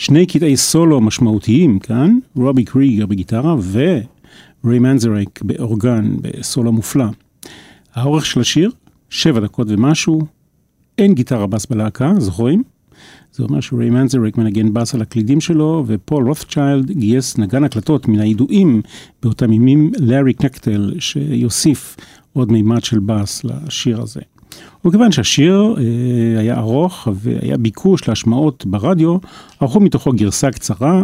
שני 0.00 0.26
קטעי 0.26 0.56
סולו 0.56 1.00
משמעותיים 1.00 1.78
כאן, 1.78 2.18
רובי 2.36 2.64
קריגר 2.64 3.06
בגיטרה 3.06 3.56
וריי 3.72 4.78
מנזרק 4.78 5.42
באורגן 5.42 6.16
בסולו 6.20 6.72
מופלא. 6.72 7.04
האורך 7.94 8.26
של 8.26 8.40
השיר, 8.40 8.70
שבע 9.10 9.40
דקות 9.40 9.66
ומשהו, 9.70 10.22
אין 10.98 11.14
גיטרה 11.14 11.46
בס 11.46 11.66
בלהקה, 11.66 12.12
זוכרים? 12.18 12.62
זה 13.32 13.42
אומר 13.42 13.60
שריי 13.60 13.90
מנזריק 13.90 14.36
מנגן 14.36 14.72
בס 14.72 14.94
על 14.94 15.02
הקלידים 15.02 15.40
שלו, 15.40 15.84
ופול 15.86 16.28
רות'צ'יילד 16.28 16.90
גייס 16.90 17.38
נגן 17.38 17.64
הקלטות 17.64 18.08
מן 18.08 18.20
הידועים 18.20 18.82
באותם 19.22 19.52
ימים, 19.52 19.92
לארי 19.98 20.32
קנקטל, 20.32 20.94
שיוסיף 20.98 21.96
עוד 22.32 22.52
מימד 22.52 22.84
של 22.84 22.98
בס 22.98 23.44
לשיר 23.44 24.00
הזה. 24.00 24.20
וכיוון 24.84 25.12
שהשיר 25.12 25.74
אה, 25.78 26.40
היה 26.40 26.58
ארוך 26.58 27.08
והיה 27.14 27.56
ביקוש 27.56 28.08
להשמעות 28.08 28.66
ברדיו, 28.66 29.16
ערכו 29.60 29.80
מתוכו 29.80 30.12
גרסה 30.12 30.50
קצרה, 30.50 31.02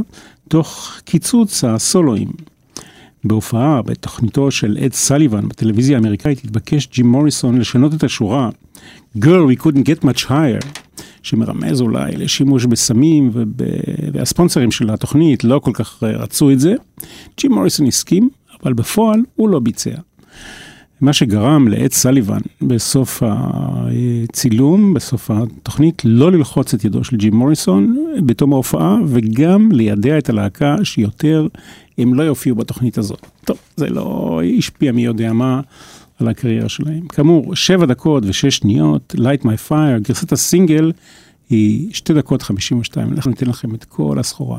תוך 0.49 1.01
קיצוץ 1.05 1.65
הסולואים. 1.65 2.29
בהופעה 3.25 3.83
בתוכניתו 3.83 4.51
של 4.51 4.79
אד 4.85 4.93
סליבן 4.93 5.49
בטלוויזיה 5.49 5.97
האמריקאית 5.97 6.45
התבקש 6.45 6.89
ג'ים 6.93 7.07
מוריסון 7.07 7.59
לשנות 7.59 7.95
את 7.95 8.05
השורה 8.05 8.51
Girl, 9.19 9.47
we 9.47 9.57
couldn't 9.57 9.85
get 9.85 10.05
much 10.05 10.27
higher, 10.29 10.67
שמרמז 11.23 11.81
אולי 11.81 12.17
לשימוש 12.17 12.65
בסמים, 12.65 13.31
וב... 13.33 13.49
והספונסרים 14.13 14.71
של 14.71 14.91
התוכנית 14.91 15.45
לא 15.45 15.59
כל 15.59 15.71
כך 15.75 16.03
רצו 16.03 16.51
את 16.51 16.61
זה. 16.61 16.75
ג'ים 17.41 17.53
מוריסון 17.53 17.87
הסכים, 17.87 18.29
אבל 18.63 18.73
בפועל 18.73 19.21
הוא 19.37 19.49
לא 19.49 19.59
ביצע. 19.59 19.91
מה 21.01 21.13
שגרם 21.13 21.69
לעד 21.69 21.93
סליבן 21.93 22.39
בסוף 22.63 23.23
הצילום, 23.27 24.95
בסוף 24.95 25.31
התוכנית, 25.31 26.03
לא 26.05 26.33
ללחוץ 26.33 26.75
את 26.75 26.85
ידו 26.85 27.05
של 27.05 27.17
ג'ים 27.17 27.35
מוריסון 27.35 28.07
בתום 28.27 28.53
ההופעה, 28.53 28.99
וגם 29.07 29.73
לידע 29.73 30.19
את 30.19 30.29
הלהקה 30.29 30.77
שיותר 30.83 31.47
הם 31.99 32.15
לא 32.15 32.23
יופיעו 32.23 32.57
בתוכנית 32.57 32.99
הזאת. 32.99 33.27
טוב, 33.45 33.59
זה 33.77 33.87
לא 33.87 34.41
השפיע 34.59 34.93
מי 34.93 35.05
יודע 35.05 35.33
מה 35.33 35.61
על 36.21 36.29
הקריירה 36.29 36.69
שלהם. 36.69 37.07
כאמור, 37.09 37.57
שבע 37.57 37.87
דקות 37.87 38.23
ושש 38.27 38.57
שניות, 38.57 39.15
Light 39.19 39.45
My 39.45 39.71
Fire, 39.71 39.99
גרסת 40.09 40.33
הסינגל 40.33 40.93
היא 41.51 41.89
שתי 41.93 42.15
דקות 42.15 42.43
חמישים 42.43 42.79
ושתיים. 42.79 43.13
אנחנו 43.13 43.31
ניתן 43.31 43.47
לכם 43.47 43.75
את 43.75 43.85
כל 43.85 44.19
הסחורה. 44.19 44.59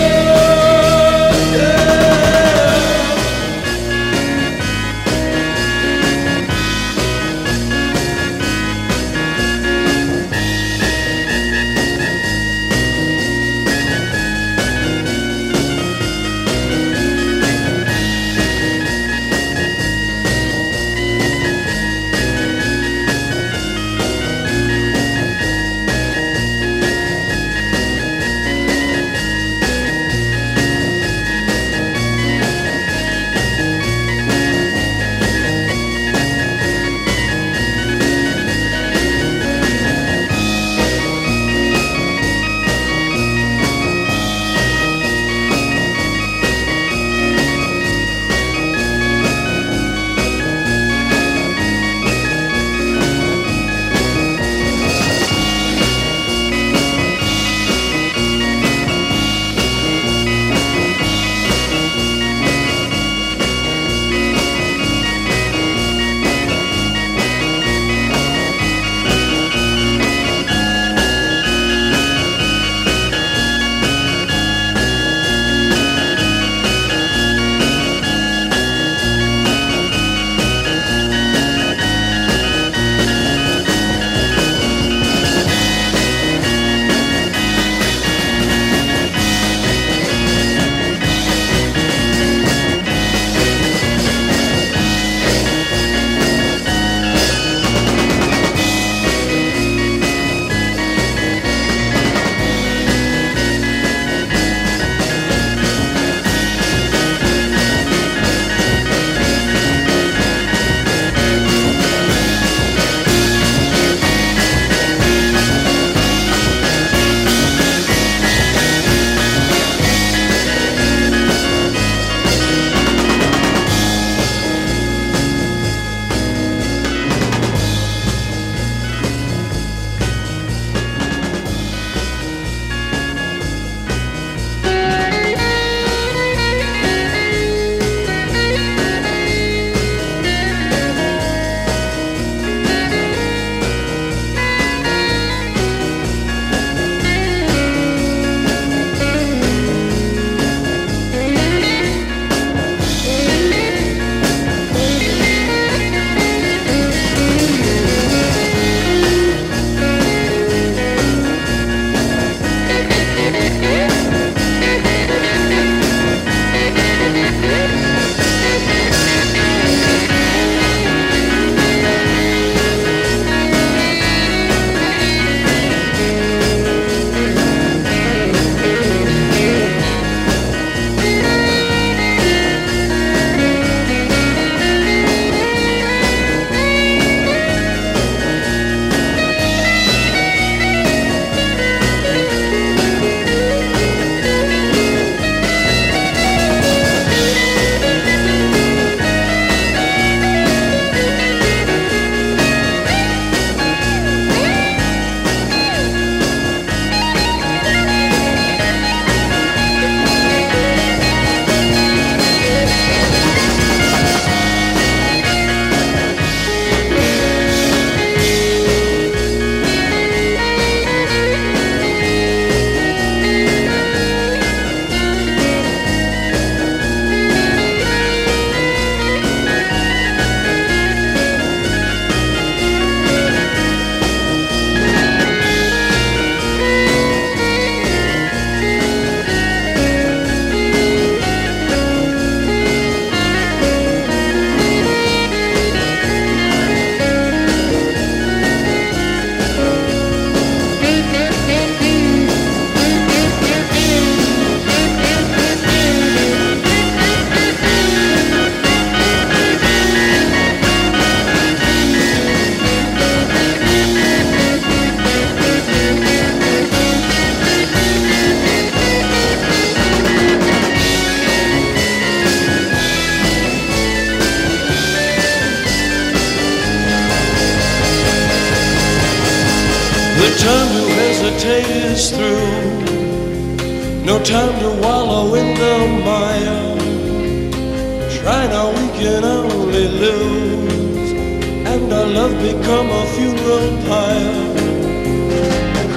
Become 292.53 292.89
a 292.89 293.05
funeral 293.13 293.69
pyre. 293.87 294.43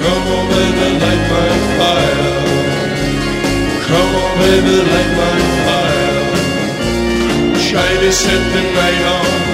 Come 0.01 0.25
on, 0.35 0.45
baby, 0.53 0.87
light 1.03 1.23
my 1.33 1.49
fire. 1.77 2.33
Come 3.87 4.11
on, 4.21 4.31
baby, 4.39 4.75
light 4.91 5.11
my 5.17 5.37
fire. 5.65 6.05
To 8.05 8.11
set 8.11 8.53
the 8.53 8.61
night 8.61 9.01
on 9.17 9.44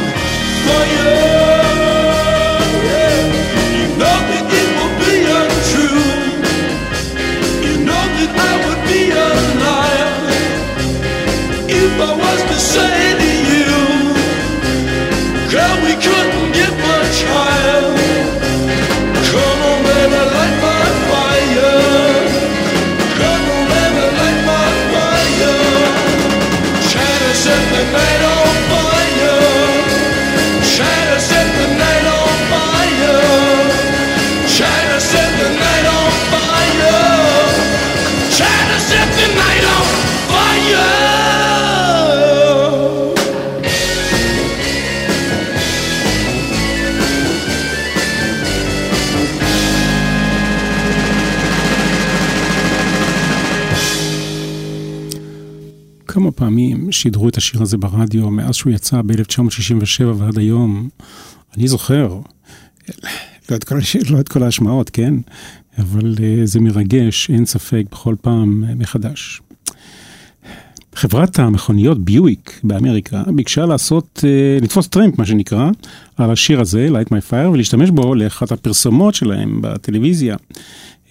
פעמים 56.41 56.91
שידרו 56.91 57.29
את 57.29 57.37
השיר 57.37 57.61
הזה 57.61 57.77
ברדיו 57.77 58.29
מאז 58.29 58.55
שהוא 58.55 58.73
יצא 58.73 59.01
ב-1967 59.01 60.03
ועד 60.17 60.37
היום. 60.37 60.89
אני 61.57 61.67
זוכר, 61.67 62.19
לא 63.49 63.55
את 63.55 63.63
כל, 63.63 63.75
לא 64.09 64.19
את 64.19 64.29
כל 64.29 64.43
ההשמעות, 64.43 64.89
כן? 64.89 65.13
אבל 65.77 66.15
uh, 66.15 66.19
זה 66.43 66.59
מרגש, 66.59 67.29
אין 67.29 67.45
ספק, 67.45 67.83
בכל 67.91 68.15
פעם 68.21 68.63
uh, 68.63 68.75
מחדש. 68.75 69.41
חברת 70.95 71.39
המכוניות 71.39 72.05
ביואיק 72.05 72.59
באמריקה 72.63 73.23
ביקשה 73.35 73.65
לעשות, 73.65 74.19
uh, 74.23 74.63
לתפוס 74.63 74.87
טרמפ, 74.87 75.19
מה 75.19 75.25
שנקרא, 75.25 75.69
על 76.17 76.31
השיר 76.31 76.61
הזה, 76.61 76.87
Light 76.91 77.07
My 77.07 77.31
Fire, 77.31 77.49
ולהשתמש 77.53 77.89
בו 77.89 78.15
לאחת 78.15 78.51
הפרסומות 78.51 79.15
שלהם 79.15 79.59
בטלוויזיה, 79.61 80.35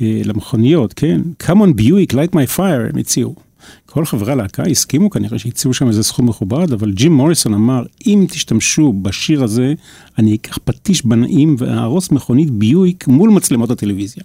למכוניות, 0.01 0.93
כן? 0.93 1.21
Come 1.43 1.57
on 1.57 1.73
ביואיק, 1.75 2.15
Light 2.15 2.33
My 2.35 2.57
Fire, 2.57 2.91
הם 2.93 2.99
הציעו. 2.99 3.50
כל 3.87 4.05
חברי 4.05 4.33
הלהקה 4.33 4.63
הסכימו 4.63 5.11
כנראה 5.11 5.39
שהציעו 5.39 5.75
שם 5.75 5.89
איזה 5.89 6.03
סכום 6.03 6.29
מכובד, 6.29 6.73
אבל 6.73 6.93
ג'ים 6.93 7.13
מוריסון 7.13 7.55
אמר, 7.55 7.83
אם 8.07 8.27
תשתמשו 8.29 8.93
בשיר 8.93 9.45
הזה, 9.45 9.75
אני 10.19 10.35
אקח 10.35 10.59
פטיש 10.65 11.07
בנאים 11.07 11.57
ואהרוס 11.59 12.11
מכונית 12.11 12.51
ביואיק 12.51 13.09
מול 13.09 13.31
מצלמות 13.31 13.71
הטלוויזיה. 13.71 14.23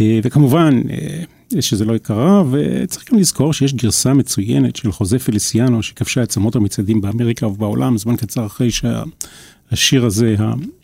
אה, 0.00 0.20
וכמובן, 0.22 0.82
אה, 0.90 1.24
שזה 1.60 1.84
לא 1.84 1.98
קרה, 1.98 2.42
וצריך 2.50 3.12
גם 3.12 3.18
לזכור 3.18 3.52
שיש 3.52 3.74
גרסה 3.74 4.14
מצוינת 4.14 4.76
של 4.76 4.92
חוזה 4.92 5.18
פליסיאנו, 5.18 5.82
שכבשה 5.82 6.22
את 6.22 6.28
צמות 6.28 6.56
המצעדים 6.56 7.00
באמריקה 7.00 7.46
ובעולם, 7.46 7.98
זמן 7.98 8.16
קצר 8.16 8.46
אחרי 8.46 8.68
שהשיר 8.70 10.06
הזה 10.06 10.36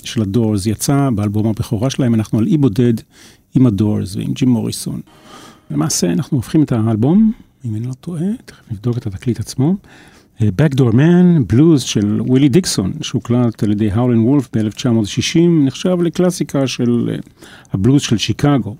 של 0.05 0.23
הדורס 0.23 0.67
יצא 0.67 1.09
באלבום 1.15 1.47
הבכורה 1.47 1.91
שלהם, 1.91 2.15
אנחנו 2.15 2.39
על 2.39 2.47
אי 2.47 2.57
בודד 2.57 2.95
עם 3.55 3.67
הדורס 3.67 4.17
ועם 4.17 4.33
ג'ים 4.33 4.49
מוריסון. 4.49 5.01
למעשה 5.71 6.13
אנחנו 6.13 6.37
הופכים 6.37 6.63
את 6.63 6.73
האלבום, 6.73 7.33
אם 7.65 7.75
אני 7.75 7.87
לא 7.87 7.93
טועה, 7.93 8.27
תכף 8.45 8.73
נבדוק 8.73 8.99
את 8.99 9.07
התקליט 9.07 9.41
עצמו. 9.41 9.77
Backdoor 10.41 10.93
Man, 10.93 11.45
בלוז 11.47 11.83
של 11.83 12.21
ווילי 12.21 12.49
דיקסון, 12.49 12.93
שהוקלט 13.01 13.63
על 13.63 13.73
ידי 13.73 13.91
האולן 13.91 14.19
וולף 14.19 14.49
ב-1960, 14.57 15.39
נחשב 15.65 16.03
לקלאסיקה 16.03 16.67
של 16.67 17.19
הבלוז 17.73 18.03
של 18.03 18.19
שיקגו. 18.19 18.77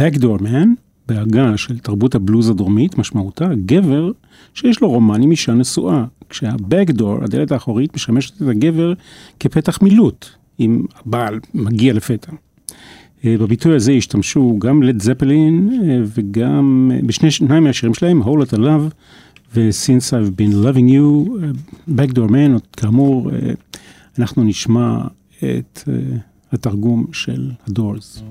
Backdoor 0.00 0.40
Man, 0.40 0.68
בהגה 1.08 1.56
של 1.56 1.78
תרבות 1.78 2.14
הבלוז 2.14 2.50
הדרומית, 2.50 2.98
משמעותה 2.98 3.48
גבר 3.66 4.10
שיש 4.54 4.80
לו 4.80 4.88
רומן 4.88 5.22
עם 5.22 5.30
אישה 5.30 5.54
נשואה, 5.54 6.04
כשה-Backdoor, 6.28 7.24
הדלת 7.24 7.52
האחורית, 7.52 7.94
משמשת 7.94 8.42
את 8.42 8.48
הגבר 8.48 8.92
כפתח 9.40 9.82
מילוט, 9.82 10.26
אם 10.60 10.82
הבעל 11.04 11.40
מגיע 11.54 11.92
לפתע. 11.92 12.32
בביטוי 13.26 13.76
הזה 13.76 13.92
השתמשו 13.92 14.58
גם 14.58 14.82
לד 14.82 15.02
זפלין 15.02 15.82
וגם 16.06 16.90
בשני 17.06 17.30
שניים 17.30 17.64
מהשירים 17.64 17.94
שלהם, 17.94 18.22
Whole 18.22 18.26
Lot 18.26 18.52
of 18.52 18.58
Love 18.58 18.94
ו-Since 19.54 20.10
I've 20.10 20.40
been 20.40 20.52
loving 20.64 20.88
you, 20.88 21.30
Backdoor 21.88 22.30
Man, 22.30 22.60
כאמור, 22.76 23.30
אנחנו 24.18 24.44
נשמע 24.44 24.98
את 25.38 25.88
התרגום 26.52 27.06
של 27.12 27.50
הדורס. 27.66 28.22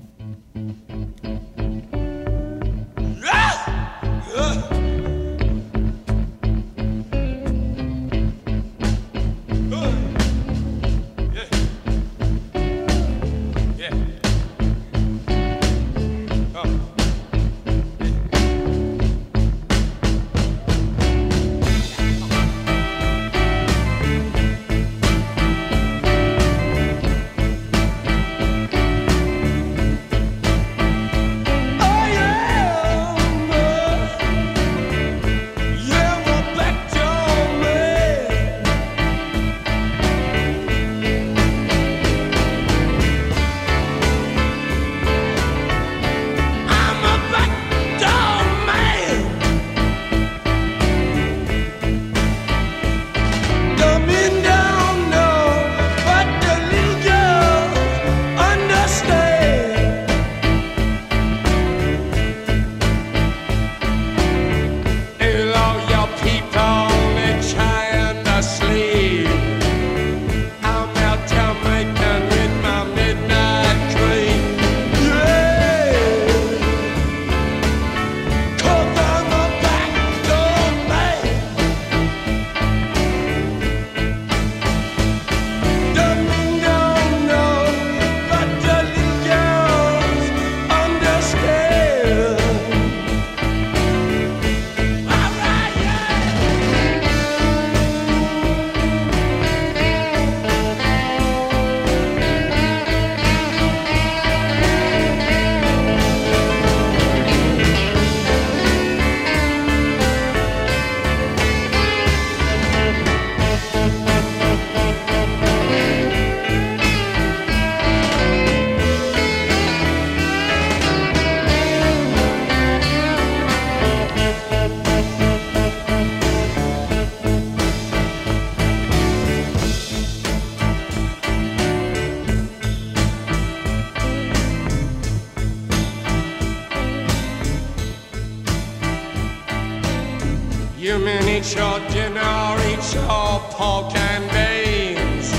Eat 141.44 141.56
your 141.58 141.80
dinner, 141.90 142.56
eat 142.70 142.94
your 142.94 143.40
pork 143.52 143.94
and 143.96 144.24
beans. 144.32 145.32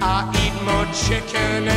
I 0.00 0.28
eat 0.42 0.54
more 0.64 0.86
chicken 0.92 1.68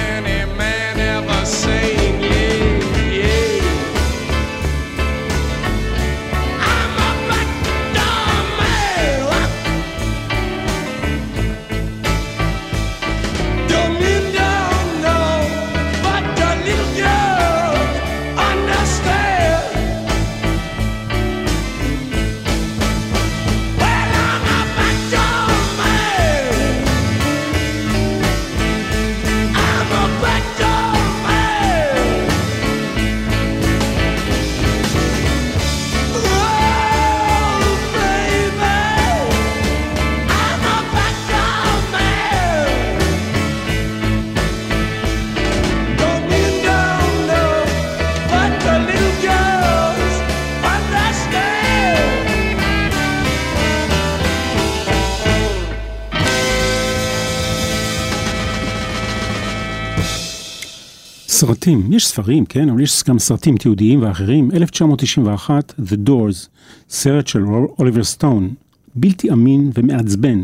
סרטים, 61.41 61.93
יש 61.93 62.07
ספרים, 62.07 62.45
כן, 62.45 62.69
אבל 62.69 62.81
יש 62.81 63.03
גם 63.03 63.19
סרטים 63.19 63.57
תיעודיים 63.57 64.01
ואחרים. 64.01 64.51
1991, 64.53 65.73
The 65.79 66.09
Doors, 66.09 66.47
סרט 66.89 67.27
של 67.27 67.43
אוליבר 67.79 68.03
סטון, 68.03 68.53
בלתי 68.95 69.31
אמין 69.31 69.71
ומעצבן, 69.77 70.43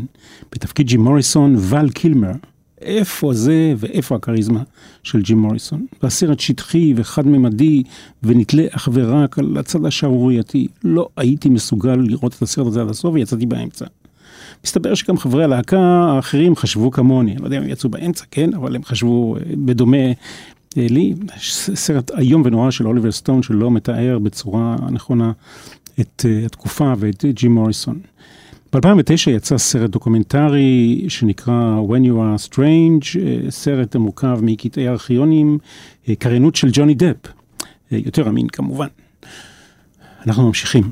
בתפקיד 0.51 0.87
ג'ים 0.87 1.01
מוריסון, 1.01 1.55
ואל 1.57 1.89
קילמר. 1.89 2.31
איפה 2.81 3.33
זה 3.33 3.73
ואיפה 3.77 4.15
הכריזמה 4.15 4.63
של 5.03 5.21
ג'ים 5.21 5.39
מוריסון? 5.39 5.85
והסרט 6.03 6.39
שטחי 6.39 6.93
וחד-ממדי 6.95 7.83
ונתלה 8.23 8.63
אך 8.71 8.89
ורק 8.93 9.39
על 9.39 9.57
הצד 9.57 9.85
השערורייתי. 9.85 10.67
לא 10.83 11.09
הייתי 11.17 11.49
מסוגל 11.49 11.95
לראות 11.95 12.33
את 12.33 12.41
הסרט 12.41 12.67
הזה 12.67 12.81
עד 12.81 12.89
הסוף 12.89 13.13
ויצאתי 13.13 13.45
באמצע. 13.45 13.85
מסתבר 14.65 14.95
שגם 14.95 15.17
חברי 15.17 15.43
הלהקה 15.43 15.79
האחרים 15.79 16.55
חשבו 16.55 16.91
כמוני, 16.91 17.31
אני 17.31 17.41
לא 17.41 17.45
יודע 17.45 17.57
אם 17.57 17.63
הם 17.63 17.69
יצאו 17.69 17.89
באמצע, 17.89 18.25
כן, 18.31 18.53
אבל 18.53 18.75
הם 18.75 18.83
חשבו 18.83 19.35
אה, 19.35 19.41
בדומה 19.65 19.97
לי. 20.77 21.13
סרט 21.75 22.11
איום 22.11 22.41
ונורא 22.45 22.71
של 22.71 22.87
אוליבר 22.87 23.11
סטון 23.11 23.43
שלא 23.43 23.71
מתאר 23.71 24.19
בצורה 24.19 24.75
נכונה 24.91 25.31
את 25.99 26.25
אה, 26.29 26.45
התקופה 26.45 26.93
ואת 26.97 27.25
ג'ים 27.29 27.55
מוריסון. 27.55 27.99
ב-2009 28.73 29.29
יצא 29.29 29.57
סרט 29.57 29.89
דוקומנטרי 29.89 31.05
שנקרא 31.07 31.79
When 31.87 32.07
You 32.07 32.13
are 32.13 32.49
Strange, 32.49 33.19
אה, 33.19 33.51
סרט 33.51 33.95
המורכב 33.95 34.39
מקטעי 34.41 34.87
ארכיונים, 34.87 35.57
אה, 36.09 36.15
קריינות 36.15 36.55
של 36.55 36.69
ג'וני 36.71 36.93
דפ, 36.93 37.15
יותר 37.91 38.29
אמין 38.29 38.47
כמובן. 38.47 38.87
אנחנו 40.27 40.47
ממשיכים. 40.47 40.83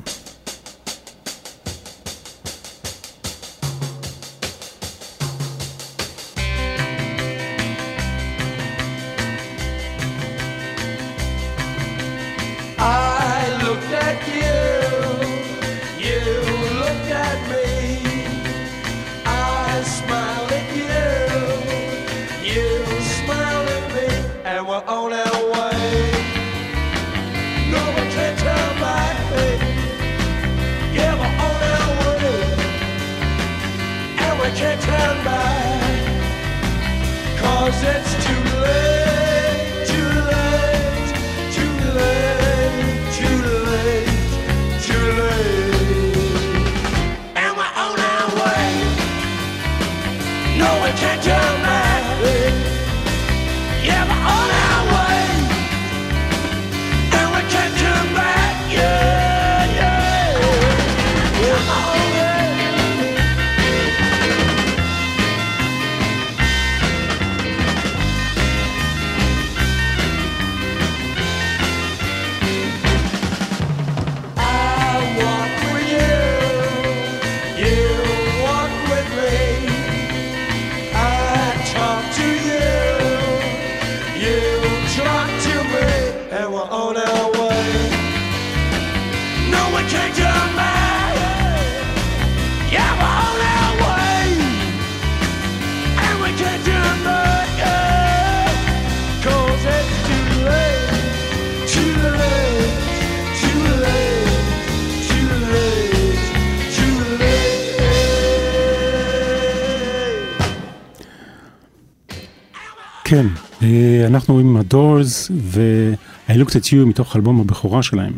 כן, 113.08 113.26
אה, 113.62 114.06
אנחנו 114.06 114.38
עם 114.38 114.56
הדורס 114.56 115.30
ו-I 115.34 116.32
looked 116.32 116.50
at 116.50 116.72
you 116.72 116.86
מתוך 116.86 117.16
אלבום 117.16 117.40
הבכורה 117.40 117.82
שלהם. 117.82 118.12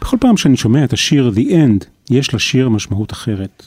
בכל 0.00 0.16
פעם 0.20 0.36
שאני 0.36 0.56
שומע 0.56 0.84
את 0.84 0.92
השיר 0.92 1.32
The 1.34 1.50
End, 1.50 1.84
יש 2.10 2.34
לשיר 2.34 2.68
משמעות 2.68 3.12
אחרת. 3.12 3.66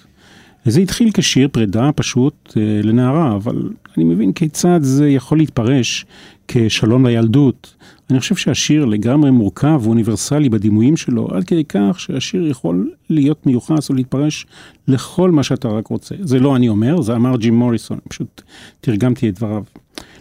זה 0.65 0.81
התחיל 0.81 1.09
כשיר 1.13 1.47
פרידה 1.51 1.89
פשוט 1.95 2.53
אה, 2.57 2.81
לנערה, 2.83 3.35
אבל 3.35 3.69
אני 3.97 4.03
מבין 4.03 4.33
כיצד 4.33 4.79
זה 4.83 5.09
יכול 5.09 5.37
להתפרש 5.37 6.05
כשלום 6.47 7.05
לילדות. 7.05 7.75
אני 8.09 8.19
חושב 8.19 8.35
שהשיר 8.35 8.85
לגמרי 8.85 9.31
מורכב 9.31 9.81
ואוניברסלי 9.83 10.49
בדימויים 10.49 10.97
שלו, 10.97 11.27
עד 11.31 11.43
כדי 11.43 11.63
כך 11.69 11.99
שהשיר 11.99 12.47
יכול 12.47 12.91
להיות 13.09 13.45
מיוחס 13.45 13.89
או 13.89 13.95
להתפרש 13.95 14.45
לכל 14.87 15.31
מה 15.31 15.43
שאתה 15.43 15.67
רק 15.67 15.87
רוצה. 15.87 16.15
זה 16.19 16.39
לא 16.39 16.55
אני 16.55 16.69
אומר, 16.69 17.01
זה 17.01 17.15
אמר 17.15 17.37
ג'ים 17.37 17.55
מוריסון, 17.55 17.99
פשוט 18.09 18.41
תרגמתי 18.81 19.29
את 19.29 19.35
דבריו. 19.35 19.63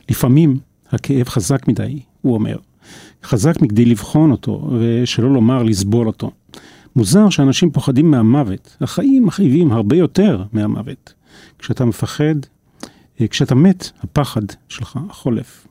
לפעמים 0.09 0.59
הכאב 0.91 1.29
חזק 1.29 1.69
מדי, 1.69 2.01
הוא 2.23 2.35
אומר. 2.35 2.57
חזק 3.25 3.63
מכדי 3.63 3.85
לבחון 3.85 4.31
אותו, 4.31 4.71
ושלא 4.81 5.35
לומר 5.35 5.63
לסבול 5.63 6.07
אותו. 6.07 6.31
מוזר 6.97 7.31
שאנשים 7.31 7.71
פוחדים 7.71 8.11
מהמוות. 8.11 8.77
החיים 8.81 9.27
מכאיבים 9.27 9.73
הרבה 9.73 9.97
יותר 9.97 10.43
מהמוות. 10.53 11.15
כשאתה 11.59 11.85
מפחד, 11.85 12.35
אה, 13.21 13.29
כשאתה 13.29 13.55
מת, 13.55 13.91
הפחד 14.03 14.43
שלך 14.69 14.99
חולף. 15.11 15.67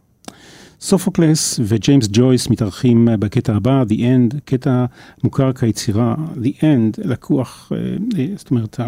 סופוקלס 0.82 1.60
וג'יימס 1.64 2.08
ג'ויס 2.12 2.50
מתארחים 2.50 3.08
בקטע 3.20 3.56
הבא, 3.56 3.84
The 3.90 3.94
End, 3.94 4.40
קטע 4.46 4.86
מוכר 5.24 5.54
כיצירה, 5.54 6.16
The 6.36 6.62
End, 6.62 7.08
לקוח, 7.08 7.72
אה, 7.76 7.78
אה, 8.20 8.28
זאת 8.36 8.52
אומרת, 8.52 8.80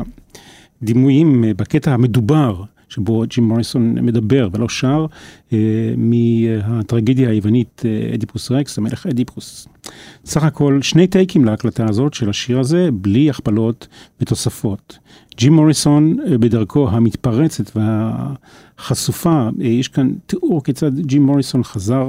הדימויים 0.82 1.46
בקטע 1.58 1.94
המדובר 1.94 2.64
שבו 2.90 3.24
ג'ים 3.28 3.44
מוריסון 3.44 4.06
מדבר 4.06 4.50
ולא 4.54 4.70
שר, 4.70 5.06
מהטרגדיה 5.98 7.30
היוונית 7.30 7.84
אדיפוס 8.14 8.52
רקס, 8.52 8.78
המלך 8.78 9.08
אדיפוס. 9.08 9.68
סך 10.26 10.44
הכל 10.44 10.82
שני 10.82 11.08
טייקים 11.08 11.46
להקלטה 11.46 11.86
הזאת 11.90 12.14
של 12.14 12.30
השיר 12.30 12.60
הזה, 12.60 12.90
בלי 12.94 13.30
הכפלות 13.30 13.88
ותוספות. 14.22 15.00
ג'ים 15.38 15.54
מוריסון 15.54 16.18
בדרכו 16.40 16.90
המתפרצת 16.90 17.78
והחשופה, 17.78 19.50
יש 19.60 19.88
כאן 19.88 20.12
תיאור 20.26 20.64
כיצד 20.64 21.00
ג'ים 21.00 21.26
מוריסון 21.26 21.64
חזר 21.64 22.08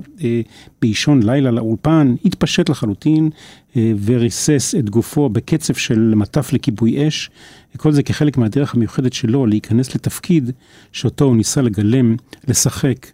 באישון 0.82 1.22
לילה 1.22 1.50
לאולפן, 1.50 2.14
התפשט 2.24 2.68
לחלוטין 2.68 3.30
וריסס 3.76 4.74
את 4.78 4.90
גופו 4.90 5.28
בקצב 5.28 5.74
של 5.74 6.14
מטף 6.16 6.52
לכיבוי 6.52 7.08
אש, 7.08 7.30
כל 7.76 7.92
זה 7.92 8.02
כחלק 8.02 8.36
מהדרך 8.36 8.74
המיוחדת 8.74 9.12
שלו 9.12 9.46
להיכנס 9.46 9.94
לתפקיד 9.94 10.50
שאותו 10.92 11.24
הוא 11.24 11.36
ניסה 11.36 11.62
לגלם, 11.62 12.16
לשחק 12.48 13.06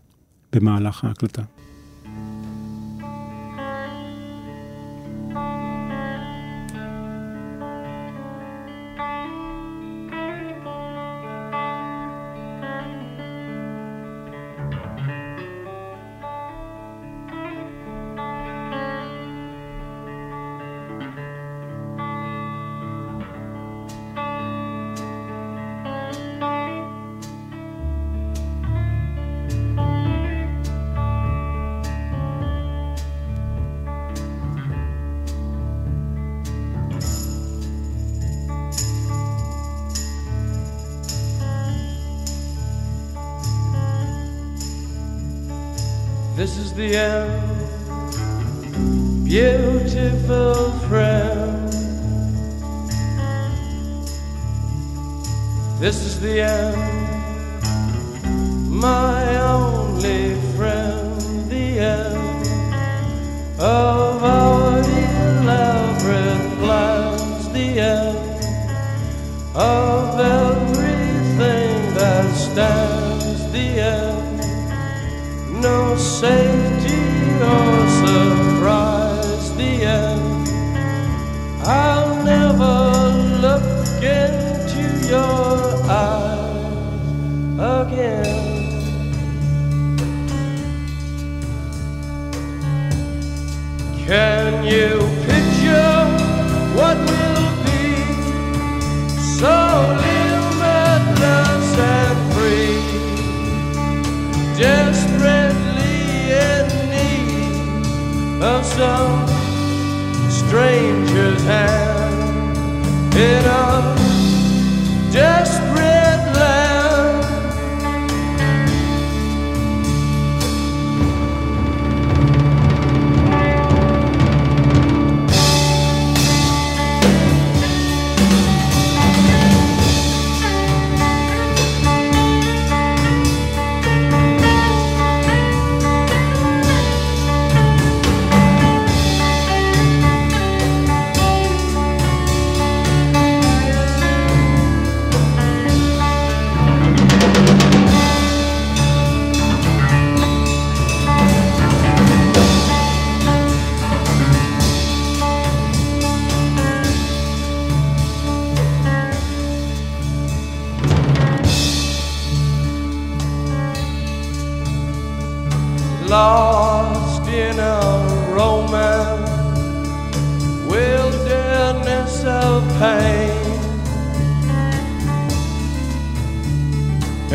במהלך 0.52 1.04
ההקלטה. 1.04 1.42
Of 69.56 70.20
everything 70.20 71.94
that 71.94 72.36
stands, 72.36 73.50
the 73.52 73.80
end. 73.80 74.42
No 75.62 75.96
safety 75.96 76.65
time. 111.46 111.75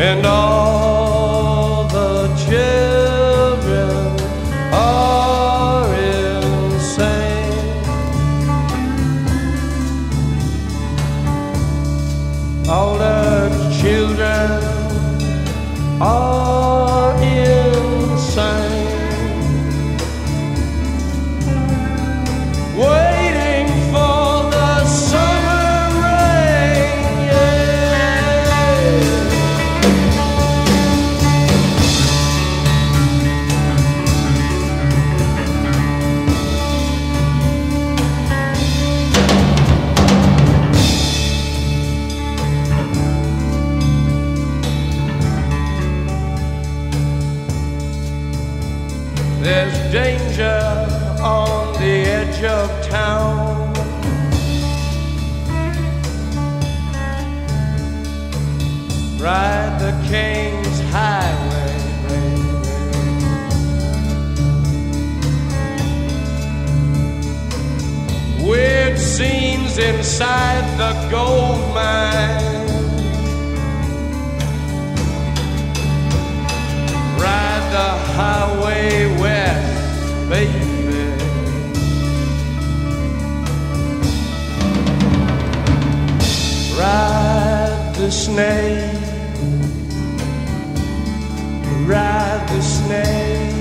And 0.02 0.26
all 0.26 0.51
inside 70.22 70.78
the 70.78 70.92
gold 71.10 71.74
mine. 71.74 72.68
Ride 77.18 77.66
the 77.76 77.90
highway 78.14 79.06
west, 79.20 80.28
baby. 80.28 80.62
Ride 86.78 87.94
the 87.96 88.10
snake 88.10 88.98
ride 91.86 92.46
the 92.48 92.62
snake 92.62 93.52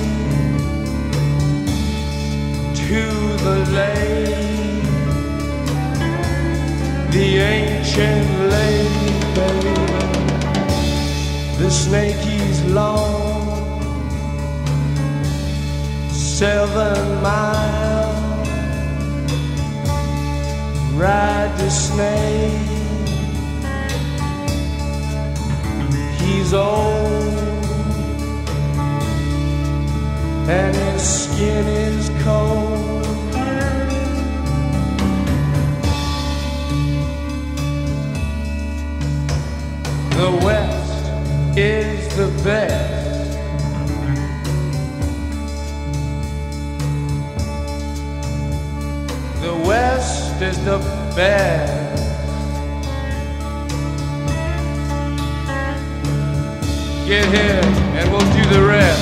to 2.76 3.03
the 3.45 3.57
lake, 3.78 4.30
the 7.12 7.38
ancient 7.38 8.28
babe. 8.49 9.12
The 11.59 11.70
snake 11.70 12.26
is 12.26 12.64
long, 12.74 13.82
seven 16.09 17.22
miles. 17.22 18.47
Ride 20.95 21.53
the 21.57 21.70
snake. 21.70 22.68
He's 26.20 26.53
old 26.53 27.22
and 30.49 30.76
his 30.76 31.01
skin 31.01 31.68
is 31.68 32.09
cold. 32.24 33.11
The 40.22 40.30
West 40.45 41.57
is 41.57 42.15
the 42.15 42.28
best. 42.43 43.38
The 49.41 49.55
West 49.67 50.39
is 50.43 50.63
the 50.63 50.78
best. 51.15 52.03
Get 57.07 57.26
here 57.26 57.61
and 57.97 58.11
we'll 58.11 58.19
do 58.19 58.43
the 58.53 58.63
rest. 58.63 59.01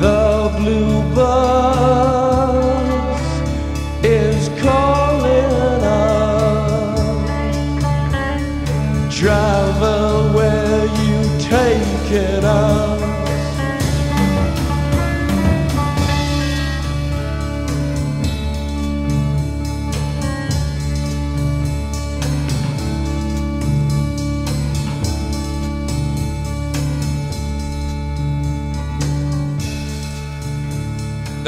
The 0.00 0.50
blue 0.56 1.14
bus 1.14 1.79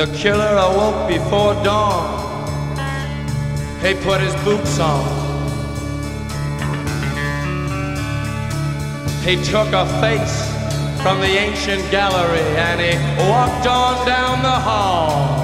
The 0.02 0.18
killer 0.18 0.56
awoke 0.56 1.06
before 1.06 1.54
dawn. 1.62 2.74
He 3.80 3.94
put 3.94 4.20
his 4.20 4.34
boots 4.42 4.80
on. 4.80 5.04
He 9.22 9.36
took 9.44 9.68
a 9.72 9.86
face 10.00 10.50
from 11.04 11.20
the 11.20 11.32
ancient 11.38 11.88
gallery 11.92 12.40
and 12.40 12.80
he 12.80 13.30
walked 13.30 13.68
on 13.68 14.04
down 14.04 14.42
the 14.42 14.50
hall. 14.50 15.38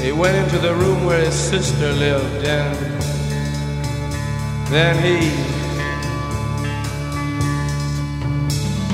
He 0.00 0.12
went 0.12 0.38
into 0.38 0.58
the 0.60 0.74
room 0.76 1.04
where 1.04 1.22
his 1.22 1.34
sister 1.34 1.92
lived 1.92 2.46
and 2.46 2.74
then 4.72 4.96
he 5.04 5.51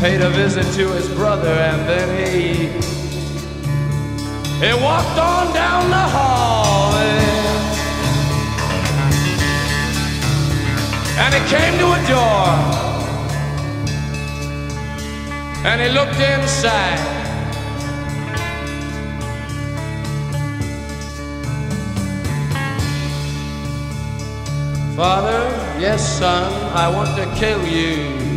paid 0.01 0.21
a 0.21 0.31
visit 0.31 0.65
to 0.75 0.89
his 0.93 1.09
brother 1.15 1.49
and 1.49 1.89
then 1.89 2.09
he 2.19 2.69
he 4.65 4.73
walked 4.83 5.19
on 5.19 5.53
down 5.55 5.91
the 5.91 6.07
hall 6.17 6.79
and, 11.21 11.35
he 11.35 11.41
came 11.51 11.79
to 11.79 11.87
a 11.93 12.01
door. 12.07 12.47
And 15.65 15.81
he 15.81 15.89
looked 15.89 16.21
inside. 16.21 16.99
Father, 24.95 25.41
yes 25.81 26.19
son, 26.19 26.53
I 26.75 26.89
want 26.89 27.17
to 27.17 27.25
kill 27.39 27.67
you 27.67 28.28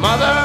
Mother, 0.00 0.39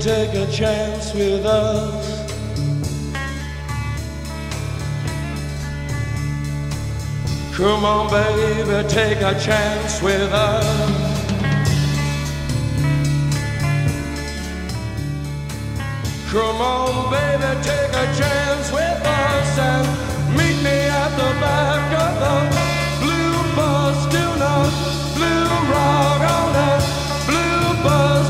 take 0.00 0.34
a 0.34 0.46
chance 0.52 1.12
with 1.12 1.44
us. 1.44 2.18
Come 7.56 7.84
on, 7.84 8.08
baby, 8.08 8.88
take 8.88 9.18
a 9.18 9.36
chance 9.40 10.00
with 10.00 10.32
us. 10.32 11.08
Come 16.30 16.60
on, 16.60 17.10
baby, 17.10 17.62
take 17.64 17.90
a 17.90 18.06
chance 18.14 18.70
with 18.70 19.02
us 19.04 19.58
and 19.58 20.36
meet 20.36 20.62
me 20.62 20.78
at 20.86 21.10
the 21.16 21.32
back 21.40 21.90
of 22.06 22.14
the 22.22 22.36
blue 23.02 23.56
bus. 23.56 24.06
Do 24.12 24.24
not 24.38 24.70
blue 25.16 25.48
rock 25.72 26.20
on 26.20 26.52
that 26.52 26.82
blue 27.26 27.82
bus. 27.82 28.27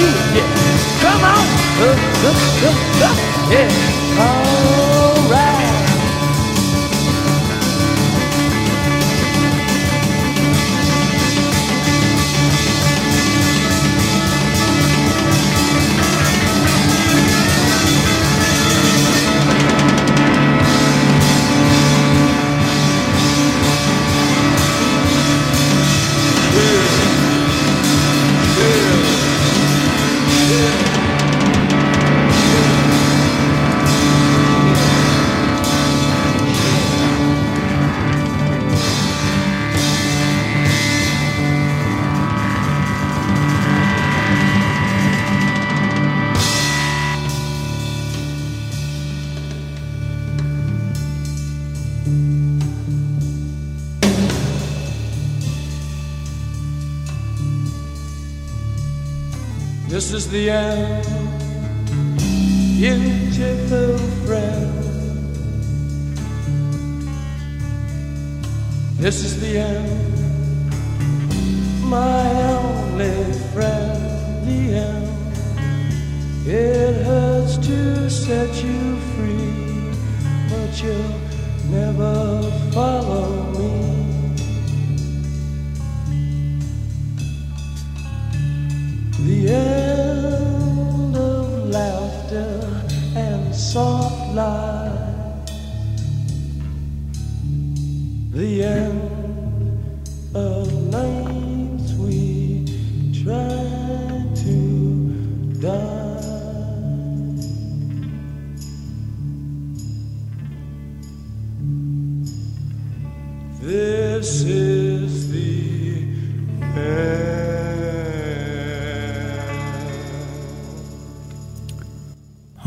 do 0.00 0.06
it. 0.06 0.16
Yeah. 0.36 0.48
Come 1.02 1.24
on. 1.24 1.44
Uh, 1.76 1.96
uh, 2.24 2.68
uh, 2.68 3.52
yeah. 3.52 3.68
Oh. 4.22 4.79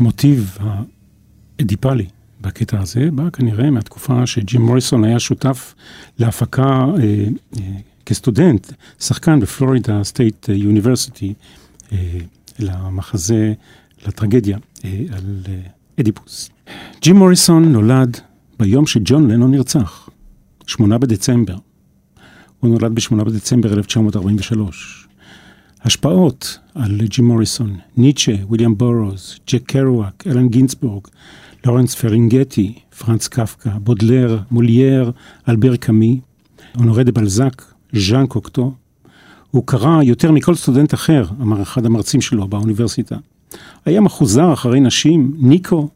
המוטיב 0.04 0.58
האדיפלי 0.60 2.06
בקטע 2.40 2.80
הזה 2.80 3.08
בא 3.12 3.30
כנראה 3.30 3.70
מהתקופה 3.70 4.26
שג'ים 4.26 4.62
מוריסון 4.62 5.04
היה 5.04 5.18
שותף 5.18 5.74
להפקה 6.18 6.62
אה, 6.62 7.26
אה, 7.56 7.62
כסטודנט, 8.06 8.72
שחקן 9.00 9.40
ב 9.40 9.48
Florida 9.48 10.04
State 10.04 10.48
University, 10.48 11.34
אה, 11.92 11.98
למחזה, 12.58 13.52
לטרגדיה 14.06 14.58
אה, 14.84 15.04
על 15.12 15.42
אה, 15.48 15.60
אדיפוס. 16.00 16.50
ג'ים 17.02 17.16
מוריסון 17.16 17.72
נולד 17.72 18.20
ביום 18.58 18.86
שג'ון 18.86 19.30
לנון 19.30 19.50
נרצח, 19.50 20.08
8 20.66 20.98
בדצמבר. 20.98 21.56
הוא 22.60 22.70
נולד 22.70 22.94
ב-8 22.94 23.24
בדצמבר 23.24 23.72
1943. 23.72 25.03
השפעות 25.84 26.58
על 26.74 27.00
ג'ים 27.04 27.24
מוריסון, 27.24 27.76
ניטשה, 27.96 28.32
ויליאם 28.50 28.78
בורוז, 28.78 29.38
ג'ק 29.50 29.62
קרואק, 29.66 30.24
אלן 30.26 30.48
גינסבורג, 30.48 31.02
לורנס 31.66 31.94
פרלינגטי, 31.94 32.74
פרנץ 32.98 33.28
קפקא, 33.28 33.70
בודלר, 33.70 34.38
מולייר, 34.50 35.12
אלבר 35.48 35.76
קאמי, 35.76 36.20
אונורי 36.76 37.04
דה 37.04 37.12
בלזק, 37.12 37.62
ז'אן 37.92 38.26
קוקטו. 38.26 38.72
הוא 39.50 39.66
קרא 39.66 40.02
יותר 40.02 40.32
מכל 40.32 40.54
סטודנט 40.54 40.94
אחר, 40.94 41.24
אמר 41.42 41.62
אחד 41.62 41.86
המרצים 41.86 42.20
שלו 42.20 42.48
באוניברסיטה. 42.48 43.16
היה 43.84 44.00
מחוזר 44.00 44.52
אחרי 44.52 44.80
נשים, 44.80 45.36
ניקו, 45.38 45.88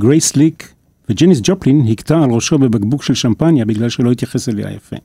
גרייס 0.00 0.36
סליק 0.36 0.72
וג'ניס 1.08 1.40
ג'ופלין 1.42 1.86
הכתה 1.90 2.22
על 2.22 2.30
ראשו 2.30 2.58
בבקבוק 2.58 3.02
של 3.02 3.14
שמפניה 3.14 3.64
בגלל 3.64 3.88
שלא 3.88 4.12
התייחס 4.12 4.48
אליה 4.48 4.72
יפה. 4.72 4.96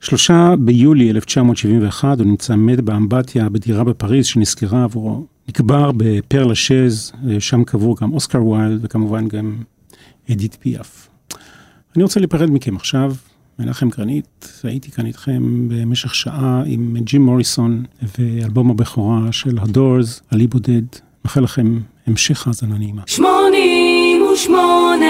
שלושה 0.00 0.54
ביולי 0.58 1.10
1971 1.10 2.18
הוא 2.18 2.26
נמצא 2.26 2.56
מת 2.56 2.80
באמבטיה 2.80 3.48
בדירה 3.48 3.84
בפריז 3.84 4.26
שנסגרה 4.26 4.84
עבורו. 4.84 5.26
נקבר 5.48 5.90
בפר 5.96 6.44
לשז, 6.44 7.12
שם 7.38 7.64
קבור 7.64 7.96
גם 8.00 8.12
אוסקר 8.12 8.44
ויילד 8.44 8.84
וכמובן 8.84 9.28
גם 9.28 9.56
אדית 10.32 10.56
פיאף. 10.60 11.08
אני 11.96 12.02
רוצה 12.02 12.20
להיפרד 12.20 12.50
מכם 12.50 12.76
עכשיו, 12.76 13.14
מנחם 13.58 13.88
גרנית, 13.88 14.60
הייתי 14.62 14.90
כאן 14.90 15.06
איתכם 15.06 15.68
במשך 15.68 16.14
שעה 16.14 16.62
עם 16.66 16.96
ג'ים 17.00 17.22
מוריסון 17.22 17.84
ואלבום 18.18 18.70
הבכורה 18.70 19.32
של 19.32 19.58
הדורס, 19.58 20.22
עלי 20.30 20.46
בודד. 20.46 20.82
מאחל 21.24 21.40
לכם 21.40 21.78
המשך 22.06 22.46
האזנה 22.46 22.78
נעימה. 22.78 23.02
שמונים 23.06 24.22
ושמונה 24.32 25.06